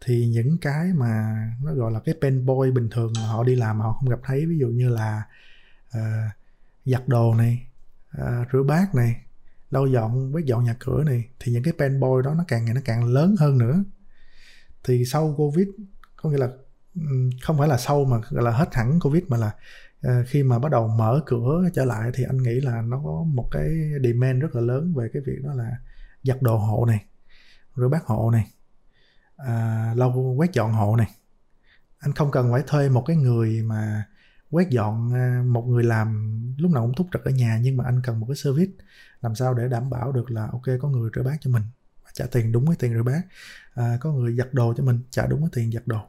Thì 0.00 0.26
những 0.26 0.58
cái 0.60 0.92
mà 0.94 1.36
nó 1.62 1.74
gọi 1.74 1.92
là 1.92 2.00
cái 2.00 2.14
pen 2.22 2.46
boy 2.46 2.70
bình 2.70 2.88
thường 2.90 3.12
mà 3.16 3.26
họ 3.26 3.44
đi 3.44 3.54
làm 3.54 3.78
mà 3.78 3.84
họ 3.84 3.92
không 3.92 4.10
gặp 4.10 4.20
thấy 4.24 4.46
ví 4.46 4.58
dụ 4.58 4.68
như 4.68 4.88
là 4.88 5.22
uh, 5.88 6.32
giặt 6.84 7.08
đồ 7.08 7.34
này 7.34 7.67
à, 8.10 8.44
rửa 8.52 8.62
bát 8.62 8.94
này 8.94 9.16
lau 9.70 9.86
dọn 9.86 10.34
quét 10.34 10.44
dọn 10.44 10.64
nhà 10.64 10.76
cửa 10.78 11.04
này 11.04 11.28
thì 11.40 11.52
những 11.52 11.62
cái 11.62 11.74
pen 11.78 12.00
boy 12.00 12.08
đó 12.24 12.34
nó 12.34 12.44
càng 12.48 12.64
ngày 12.64 12.74
nó 12.74 12.80
càng 12.84 13.04
lớn 13.04 13.34
hơn 13.38 13.58
nữa. 13.58 13.84
Thì 14.84 15.04
sau 15.04 15.34
covid 15.36 15.68
có 16.16 16.30
nghĩa 16.30 16.38
là 16.38 16.48
không 17.42 17.58
phải 17.58 17.68
là 17.68 17.78
sau 17.78 18.04
mà 18.04 18.16
gọi 18.30 18.44
là 18.44 18.50
hết 18.50 18.74
hẳn 18.74 19.00
covid 19.00 19.22
mà 19.28 19.36
là 19.36 19.50
à, 20.02 20.22
khi 20.26 20.42
mà 20.42 20.58
bắt 20.58 20.72
đầu 20.72 20.88
mở 20.88 21.20
cửa 21.26 21.68
trở 21.74 21.84
lại 21.84 22.10
thì 22.14 22.24
anh 22.24 22.42
nghĩ 22.42 22.60
là 22.60 22.82
nó 22.82 23.00
có 23.04 23.24
một 23.34 23.48
cái 23.50 23.68
demand 24.04 24.42
rất 24.42 24.54
là 24.54 24.60
lớn 24.60 24.94
về 24.96 25.08
cái 25.12 25.22
việc 25.26 25.42
đó 25.42 25.54
là 25.54 25.70
giặt 26.22 26.42
đồ 26.42 26.56
hộ 26.56 26.84
này 26.86 27.04
rửa 27.76 27.88
bát 27.88 28.04
hộ 28.04 28.30
này 28.30 28.46
à, 29.38 29.92
lau 29.96 30.34
quét 30.36 30.52
dọn 30.52 30.72
hộ 30.72 30.96
này. 30.96 31.10
Anh 31.98 32.12
không 32.12 32.30
cần 32.30 32.52
phải 32.52 32.62
thuê 32.66 32.88
một 32.88 33.04
cái 33.06 33.16
người 33.16 33.62
mà 33.62 34.04
quét 34.50 34.70
dọn 34.70 35.14
à, 35.14 35.42
một 35.46 35.62
người 35.62 35.84
làm 35.84 36.38
lúc 36.58 36.70
nào 36.70 36.82
cũng 36.82 36.94
thúc 36.94 37.06
trực 37.12 37.24
ở 37.24 37.30
nhà 37.30 37.58
nhưng 37.62 37.76
mà 37.76 37.84
anh 37.84 38.00
cần 38.04 38.20
một 38.20 38.26
cái 38.28 38.36
service. 38.36 38.72
Làm 39.20 39.34
sao 39.34 39.54
để 39.54 39.68
đảm 39.68 39.90
bảo 39.90 40.12
được 40.12 40.30
là 40.30 40.48
ok 40.52 40.62
có 40.80 40.88
người 40.88 41.10
rửa 41.16 41.22
bát 41.22 41.36
cho 41.40 41.50
mình 41.50 41.62
trả 42.12 42.26
tiền 42.32 42.52
đúng 42.52 42.66
cái 42.66 42.76
tiền 42.78 42.94
rửa 42.94 43.02
bát. 43.02 43.22
À, 43.74 43.96
có 44.00 44.12
người 44.12 44.34
giặt 44.36 44.54
đồ 44.54 44.74
cho 44.76 44.84
mình 44.84 45.00
trả 45.10 45.26
đúng 45.26 45.40
cái 45.40 45.50
tiền 45.52 45.72
giặt 45.72 45.86
đồ. 45.86 46.00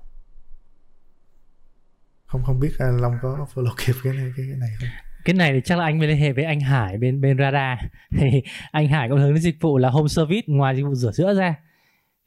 Không 2.25 2.43
không 2.43 2.59
biết 2.59 2.71
anh 2.79 3.01
Long 3.01 3.17
có 3.21 3.47
follow 3.53 3.73
kịp 3.85 3.95
cái 4.03 4.13
này 4.13 4.33
cái, 4.37 4.45
cái 4.49 4.57
này 4.57 4.69
không? 4.79 4.89
Cái 5.25 5.33
này 5.33 5.53
thì 5.53 5.61
chắc 5.65 5.77
là 5.77 5.85
anh 5.85 5.99
mới 5.99 6.07
liên 6.07 6.17
hệ 6.17 6.31
với 6.31 6.43
anh 6.43 6.59
Hải 6.59 6.97
bên 6.97 7.21
bên 7.21 7.37
Radar. 7.37 7.79
Thì 8.17 8.43
anh 8.71 8.87
Hải 8.87 9.09
có 9.09 9.15
hướng 9.15 9.33
đến 9.33 9.41
dịch 9.41 9.57
vụ 9.61 9.77
là 9.77 9.89
home 9.89 10.07
service 10.07 10.45
ngoài 10.47 10.75
dịch 10.75 10.83
vụ 10.83 10.95
rửa 10.95 11.11
sữa 11.11 11.33
ra 11.33 11.55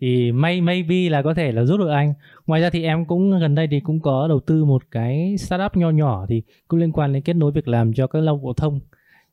thì 0.02 0.32
may 0.32 0.60
maybe 0.60 1.08
là 1.08 1.22
có 1.22 1.34
thể 1.34 1.52
là 1.52 1.64
giúp 1.64 1.76
được 1.76 1.88
anh. 1.88 2.14
Ngoài 2.46 2.60
ra 2.60 2.70
thì 2.70 2.84
em 2.84 3.04
cũng 3.04 3.40
gần 3.40 3.54
đây 3.54 3.68
thì 3.70 3.80
cũng 3.80 4.00
có 4.00 4.28
đầu 4.28 4.40
tư 4.40 4.64
một 4.64 4.82
cái 4.90 5.36
startup 5.38 5.76
nho 5.76 5.90
nhỏ 5.90 6.26
thì 6.28 6.42
cũng 6.68 6.80
liên 6.80 6.92
quan 6.92 7.12
đến 7.12 7.22
kết 7.22 7.32
nối 7.32 7.52
việc 7.52 7.68
làm 7.68 7.92
cho 7.92 8.06
các 8.06 8.18
lao 8.18 8.40
phổ 8.42 8.52
thông. 8.52 8.80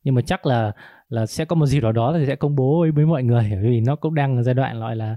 Nhưng 0.04 0.16
mà 0.16 0.22
chắc 0.22 0.46
là 0.46 0.72
là 1.10 1.26
sẽ 1.26 1.46
có 1.46 1.56
một 1.56 1.66
dịp 1.66 1.84
nào 1.84 1.92
đó 1.92 2.16
thì 2.18 2.26
sẽ 2.26 2.36
công 2.36 2.56
bố 2.56 2.80
với, 2.80 2.92
với 2.92 3.06
mọi 3.06 3.24
người 3.24 3.48
bởi 3.52 3.70
vì 3.70 3.82
nó 3.82 3.96
cũng 3.96 4.16
đang 4.16 4.38
ở 4.38 4.44
giai 4.44 4.54
đoạn 4.54 4.80
gọi 4.80 4.96
là 4.96 5.16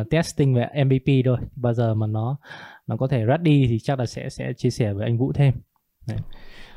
uh, 0.00 0.10
testing 0.10 0.54
về 0.54 0.68
MVP 0.84 1.24
thôi. 1.24 1.36
Bao 1.56 1.74
giờ 1.74 1.94
mà 1.94 2.06
nó 2.06 2.36
nó 2.86 2.96
có 2.96 3.06
thể 3.06 3.24
ready 3.26 3.66
thì 3.68 3.78
chắc 3.78 3.98
là 3.98 4.06
sẽ 4.06 4.28
sẽ 4.28 4.52
chia 4.56 4.70
sẻ 4.70 4.92
với 4.92 5.04
anh 5.06 5.18
Vũ 5.18 5.32
thêm. 5.32 5.54
Đấy, 6.08 6.18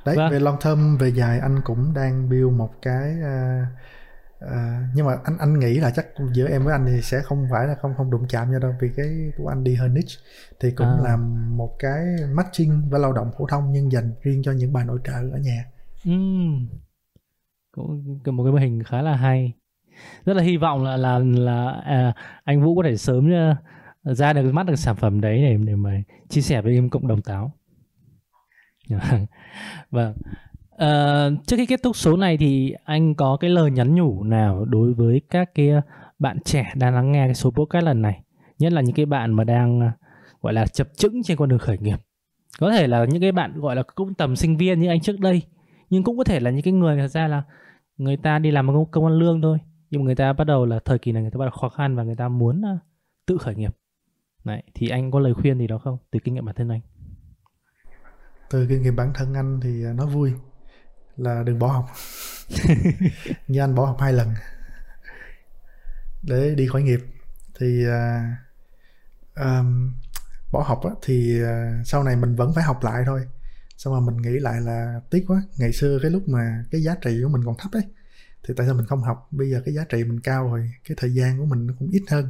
đấy 0.05 0.15
vâng. 0.15 0.31
về 0.31 0.39
long 0.39 0.57
term 0.65 0.97
về 0.97 1.09
dài 1.09 1.39
anh 1.39 1.61
cũng 1.63 1.93
đang 1.95 2.29
build 2.29 2.51
một 2.51 2.69
cái 2.81 3.13
uh, 3.19 3.67
uh, 4.45 4.95
nhưng 4.95 5.05
mà 5.05 5.17
anh 5.23 5.37
anh 5.37 5.59
nghĩ 5.59 5.79
là 5.79 5.91
chắc 5.91 6.05
giữa 6.33 6.47
em 6.47 6.63
với 6.63 6.73
anh 6.73 6.85
thì 6.85 7.01
sẽ 7.01 7.21
không 7.21 7.47
phải 7.51 7.67
là 7.67 7.75
không 7.75 7.93
không 7.97 8.11
đụng 8.11 8.27
chạm 8.29 8.51
nhau 8.51 8.59
đâu 8.59 8.75
vì 8.81 8.89
cái 8.95 9.31
của 9.37 9.47
anh 9.47 9.63
đi 9.63 9.75
hơn 9.75 9.93
niche 9.93 10.15
thì 10.59 10.71
cũng 10.71 10.87
à. 10.87 10.99
làm 11.03 11.51
một 11.57 11.75
cái 11.79 12.05
matching 12.33 12.89
với 12.89 12.99
lao 12.99 13.13
động 13.13 13.31
phổ 13.37 13.47
thông 13.47 13.71
nhưng 13.71 13.91
dành 13.91 14.11
riêng 14.21 14.41
cho 14.43 14.51
những 14.51 14.73
bà 14.73 14.83
nội 14.83 14.99
trợ 15.03 15.13
ở 15.13 15.37
nhà 15.37 15.65
uhm. 16.09 16.67
cũng 17.71 18.19
một 18.25 18.43
cái 18.43 18.51
mô 18.51 18.57
hình 18.57 18.83
khá 18.83 19.01
là 19.01 19.15
hay 19.15 19.53
rất 20.25 20.33
là 20.33 20.43
hy 20.43 20.57
vọng 20.57 20.83
là 20.83 20.97
là 20.97 21.19
là 21.19 21.81
à, 21.85 22.13
anh 22.43 22.63
Vũ 22.63 22.75
có 22.75 22.83
thể 22.83 22.97
sớm 22.97 23.29
uh, 23.31 24.17
ra 24.17 24.33
được 24.33 24.51
mắt 24.51 24.65
được 24.65 24.75
sản 24.75 24.95
phẩm 24.95 25.21
đấy 25.21 25.41
để 25.41 25.57
để 25.65 25.75
mà 25.75 26.01
chia 26.29 26.41
sẻ 26.41 26.61
với 26.61 26.73
em 26.73 26.89
cộng 26.89 27.07
đồng 27.07 27.21
táo 27.21 27.53
vâng 29.91 30.13
Ờ, 30.77 31.31
trước 31.47 31.57
khi 31.57 31.65
kết 31.65 31.83
thúc 31.83 31.95
số 31.95 32.17
này 32.17 32.37
thì 32.37 32.73
anh 32.83 33.15
có 33.15 33.37
cái 33.39 33.49
lời 33.49 33.71
nhắn 33.71 33.95
nhủ 33.95 34.23
nào 34.23 34.65
đối 34.65 34.93
với 34.93 35.21
các 35.29 35.55
cái 35.55 35.69
ờ, 35.69 35.81
bạn 36.19 36.37
trẻ 36.45 36.73
đang 36.75 36.95
lắng 36.95 37.11
nghe 37.11 37.27
cái 37.27 37.35
số 37.35 37.51
podcast 37.51 37.85
lần 37.85 38.01
này? 38.01 38.23
Nhất 38.59 38.73
là 38.73 38.81
những 38.81 38.95
cái 38.95 39.05
bạn 39.05 39.33
mà 39.33 39.43
đang 39.43 39.79
ờ, 39.79 39.91
gọi 40.41 40.53
là 40.53 40.65
chập 40.65 40.87
chững 40.97 41.23
trên 41.23 41.37
con 41.37 41.49
đường 41.49 41.59
khởi 41.59 41.77
nghiệp. 41.77 41.97
Có 42.59 42.71
thể 42.71 42.87
là 42.87 43.05
những 43.05 43.21
cái 43.21 43.31
bạn 43.31 43.59
gọi 43.59 43.75
là 43.75 43.83
cũng 43.95 44.13
tầm 44.13 44.35
sinh 44.35 44.57
viên 44.57 44.79
như 44.79 44.87
anh 44.87 45.01
trước 45.01 45.19
đây 45.19 45.41
nhưng 45.89 46.03
cũng 46.03 46.17
có 46.17 46.23
thể 46.23 46.39
là 46.39 46.51
những 46.51 46.61
cái 46.61 46.73
người 46.73 46.97
thật 46.97 47.07
ra 47.07 47.27
là 47.27 47.43
người 47.97 48.17
ta 48.17 48.39
đi 48.39 48.51
làm 48.51 48.67
công 48.67 48.91
công 48.91 49.05
ăn 49.05 49.13
lương 49.13 49.41
thôi 49.41 49.57
nhưng 49.89 50.01
mà 50.01 50.05
người 50.05 50.15
ta 50.15 50.33
bắt 50.33 50.43
đầu 50.43 50.65
là 50.65 50.79
thời 50.85 50.99
kỳ 50.99 51.11
này 51.11 51.21
người 51.21 51.31
ta 51.31 51.37
bắt 51.37 51.45
đầu 51.45 51.51
khó 51.51 51.69
khăn 51.69 51.95
và 51.95 52.03
người 52.03 52.15
ta 52.15 52.29
muốn 52.29 52.61
tự 53.25 53.37
khởi 53.37 53.55
nghiệp. 53.55 53.75
Đấy, 54.43 54.63
thì 54.73 54.89
anh 54.89 55.11
có 55.11 55.19
lời 55.19 55.33
khuyên 55.33 55.57
gì 55.57 55.67
đó 55.67 55.77
không? 55.77 55.97
Từ 56.11 56.19
kinh 56.23 56.33
nghiệm 56.33 56.45
bản 56.45 56.55
thân 56.55 56.69
anh? 56.69 56.81
Từ 58.49 58.65
kinh 58.69 58.81
nghiệm 58.81 58.95
bản 58.95 59.11
thân 59.15 59.33
anh 59.33 59.59
thì 59.63 59.83
nó 59.95 60.05
vui 60.05 60.33
là 61.17 61.43
đừng 61.43 61.59
bỏ 61.59 61.67
học. 61.67 61.89
Như 63.47 63.59
anh 63.59 63.75
bỏ 63.75 63.85
học 63.85 63.97
hai 63.99 64.13
lần. 64.13 64.33
Để 66.21 66.55
đi 66.55 66.67
khỏi 66.67 66.83
nghiệp. 66.83 66.99
Thì 67.59 67.85
uh, 67.87 67.93
um, 69.35 69.93
bỏ 70.51 70.63
học 70.67 70.81
á, 70.83 70.91
thì 71.01 71.41
uh, 71.43 71.87
sau 71.87 72.03
này 72.03 72.15
mình 72.15 72.35
vẫn 72.35 72.53
phải 72.53 72.63
học 72.63 72.83
lại 72.83 73.03
thôi. 73.05 73.27
Xong 73.77 73.93
rồi 73.93 74.01
mình 74.01 74.21
nghĩ 74.21 74.39
lại 74.39 74.61
là 74.61 75.01
tiếc 75.09 75.23
quá. 75.27 75.41
Ngày 75.57 75.73
xưa 75.73 75.99
cái 76.01 76.11
lúc 76.11 76.27
mà 76.27 76.63
cái 76.71 76.81
giá 76.81 76.95
trị 77.01 77.19
của 77.23 77.29
mình 77.29 77.41
còn 77.45 77.55
thấp 77.57 77.71
ấy 77.71 77.83
thì 78.47 78.53
tại 78.57 78.67
sao 78.67 78.75
mình 78.75 78.85
không 78.85 79.01
học? 79.01 79.27
Bây 79.31 79.49
giờ 79.49 79.61
cái 79.65 79.73
giá 79.73 79.85
trị 79.89 80.03
mình 80.03 80.19
cao 80.19 80.47
rồi 80.47 80.71
cái 80.87 80.97
thời 80.99 81.13
gian 81.13 81.37
của 81.37 81.45
mình 81.45 81.67
nó 81.67 81.73
cũng 81.79 81.89
ít 81.89 82.03
hơn 82.09 82.29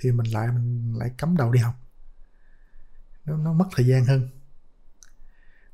thì 0.00 0.12
mình 0.12 0.26
lại 0.32 0.48
mình 0.52 0.94
lại 0.98 1.10
cắm 1.18 1.36
đầu 1.36 1.52
đi 1.52 1.60
học. 1.60 1.74
Nó, 3.24 3.36
nó 3.36 3.52
mất 3.52 3.66
thời 3.76 3.86
gian 3.86 4.04
hơn 4.04 4.28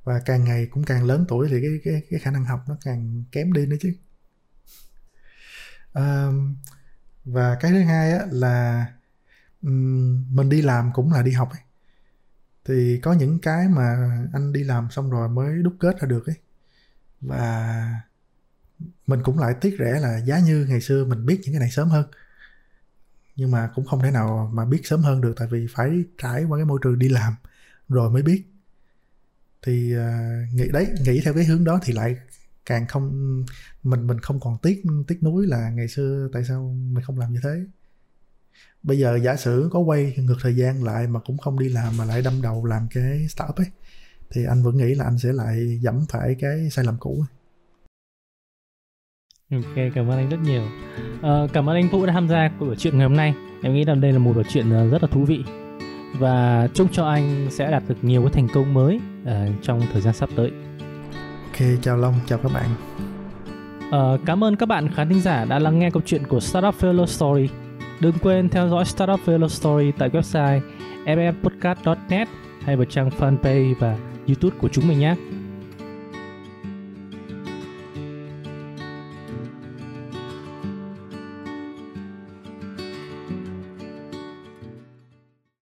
và 0.08 0.20
càng 0.24 0.44
ngày 0.44 0.66
cũng 0.66 0.84
càng 0.84 1.04
lớn 1.04 1.24
tuổi 1.28 1.48
thì 1.50 1.60
cái 1.60 1.70
cái 1.84 2.02
cái 2.10 2.20
khả 2.20 2.30
năng 2.30 2.44
học 2.44 2.64
nó 2.68 2.76
càng 2.84 3.24
kém 3.32 3.52
đi 3.52 3.66
nữa 3.66 3.76
chứ. 3.80 3.94
À, 5.92 6.28
và 7.24 7.56
cái 7.60 7.70
thứ 7.70 7.82
hai 7.82 8.12
á, 8.12 8.26
là 8.30 8.86
um, 9.62 10.36
mình 10.36 10.48
đi 10.48 10.62
làm 10.62 10.90
cũng 10.94 11.12
là 11.12 11.22
đi 11.22 11.32
học 11.32 11.50
ấy. 11.50 11.60
Thì 12.64 13.00
có 13.02 13.12
những 13.12 13.38
cái 13.38 13.68
mà 13.68 13.96
anh 14.32 14.52
đi 14.52 14.64
làm 14.64 14.90
xong 14.90 15.10
rồi 15.10 15.28
mới 15.28 15.62
đúc 15.62 15.74
kết 15.80 16.00
ra 16.00 16.08
được 16.08 16.26
ấy. 16.26 16.36
Và 17.20 18.02
mình 19.06 19.22
cũng 19.22 19.38
lại 19.38 19.54
tiếc 19.60 19.76
rẻ 19.78 20.00
là 20.00 20.20
giá 20.20 20.38
như 20.38 20.66
ngày 20.68 20.80
xưa 20.80 21.04
mình 21.04 21.26
biết 21.26 21.40
những 21.42 21.52
cái 21.52 21.60
này 21.60 21.70
sớm 21.70 21.88
hơn. 21.88 22.10
Nhưng 23.36 23.50
mà 23.50 23.70
cũng 23.74 23.86
không 23.86 24.02
thể 24.02 24.10
nào 24.10 24.50
mà 24.54 24.64
biết 24.64 24.80
sớm 24.84 25.02
hơn 25.02 25.20
được 25.20 25.34
tại 25.36 25.48
vì 25.50 25.66
phải 25.74 26.04
trải 26.18 26.44
qua 26.44 26.58
cái 26.58 26.64
môi 26.64 26.78
trường 26.82 26.98
đi 26.98 27.08
làm 27.08 27.34
rồi 27.88 28.10
mới 28.10 28.22
biết 28.22 28.44
thì 29.62 29.96
uh, 29.96 30.54
nghĩ 30.54 30.68
đấy 30.72 30.86
nghĩ 31.04 31.20
theo 31.24 31.34
cái 31.34 31.44
hướng 31.44 31.64
đó 31.64 31.80
thì 31.82 31.92
lại 31.92 32.16
càng 32.66 32.86
không 32.86 33.44
mình 33.82 34.06
mình 34.06 34.18
không 34.18 34.40
còn 34.40 34.58
tiếc 34.62 34.82
tiếc 35.06 35.22
nuối 35.22 35.46
là 35.46 35.70
ngày 35.70 35.88
xưa 35.88 36.28
tại 36.32 36.44
sao 36.44 36.76
mình 36.92 37.04
không 37.04 37.18
làm 37.18 37.32
như 37.32 37.40
thế 37.42 37.64
bây 38.82 38.98
giờ 38.98 39.18
giả 39.22 39.36
sử 39.36 39.68
có 39.72 39.78
quay 39.80 40.14
ngược 40.16 40.36
thời 40.42 40.56
gian 40.56 40.84
lại 40.84 41.06
mà 41.06 41.20
cũng 41.20 41.38
không 41.38 41.58
đi 41.58 41.68
làm 41.68 41.96
mà 41.96 42.04
lại 42.04 42.22
đâm 42.22 42.42
đầu 42.42 42.64
làm 42.64 42.88
cái 42.90 43.28
startup 43.28 43.56
ấy 43.56 43.66
thì 44.30 44.44
anh 44.44 44.62
vẫn 44.62 44.76
nghĩ 44.76 44.94
là 44.94 45.04
anh 45.04 45.18
sẽ 45.18 45.32
lại 45.32 45.78
dẫm 45.82 46.06
phải 46.08 46.36
cái 46.40 46.70
sai 46.70 46.84
lầm 46.84 46.96
cũ 47.00 47.24
Ok, 49.52 49.74
cảm 49.94 50.08
ơn 50.10 50.18
anh 50.18 50.28
rất 50.28 50.36
nhiều. 50.42 50.62
À, 51.22 51.46
cảm 51.52 51.68
ơn 51.68 51.76
anh 51.76 51.88
Vũ 51.88 52.06
đã 52.06 52.12
tham 52.12 52.28
gia 52.28 52.50
cuộc 52.60 52.74
chuyện 52.78 52.98
ngày 52.98 53.08
hôm 53.08 53.16
nay. 53.16 53.34
Em 53.62 53.74
nghĩ 53.74 53.84
rằng 53.84 54.00
đây 54.00 54.12
là 54.12 54.18
một 54.18 54.32
buổi 54.34 54.44
chuyện 54.48 54.70
ờ, 54.70 54.88
rất 54.88 55.02
là 55.02 55.08
thú 55.12 55.24
vị 55.24 55.44
và 56.12 56.68
chúc 56.74 56.88
cho 56.92 57.06
anh 57.06 57.46
sẽ 57.50 57.70
đạt 57.70 57.82
được 57.88 57.96
nhiều 58.02 58.22
cái 58.22 58.30
thành 58.32 58.48
công 58.54 58.74
mới 58.74 59.00
uh, 59.22 59.30
trong 59.62 59.80
thời 59.92 60.02
gian 60.02 60.14
sắp 60.14 60.28
tới. 60.36 60.52
Ok, 61.44 61.68
chào 61.82 61.96
Long, 61.96 62.14
chào 62.26 62.38
các 62.38 62.52
bạn. 62.54 62.70
Uh, 63.88 64.20
cảm 64.26 64.44
ơn 64.44 64.56
các 64.56 64.66
bạn 64.66 64.88
khán 64.94 65.08
thính 65.08 65.20
giả 65.20 65.44
đã 65.44 65.58
lắng 65.58 65.78
nghe 65.78 65.90
câu 65.90 66.02
chuyện 66.06 66.26
của 66.26 66.40
Startup 66.40 66.74
Failure 66.80 67.06
Story. 67.06 67.48
Đừng 68.00 68.14
quên 68.22 68.48
theo 68.48 68.68
dõi 68.68 68.84
Startup 68.84 69.20
Failure 69.26 69.48
Story 69.48 69.92
tại 69.98 70.10
website 70.10 70.60
mmpodcast.net 71.06 72.28
hay 72.64 72.76
vào 72.76 72.84
trang 72.84 73.10
fanpage 73.18 73.74
và 73.78 73.96
YouTube 74.26 74.56
của 74.60 74.68
chúng 74.68 74.88
mình 74.88 74.98
nhé. 74.98 75.14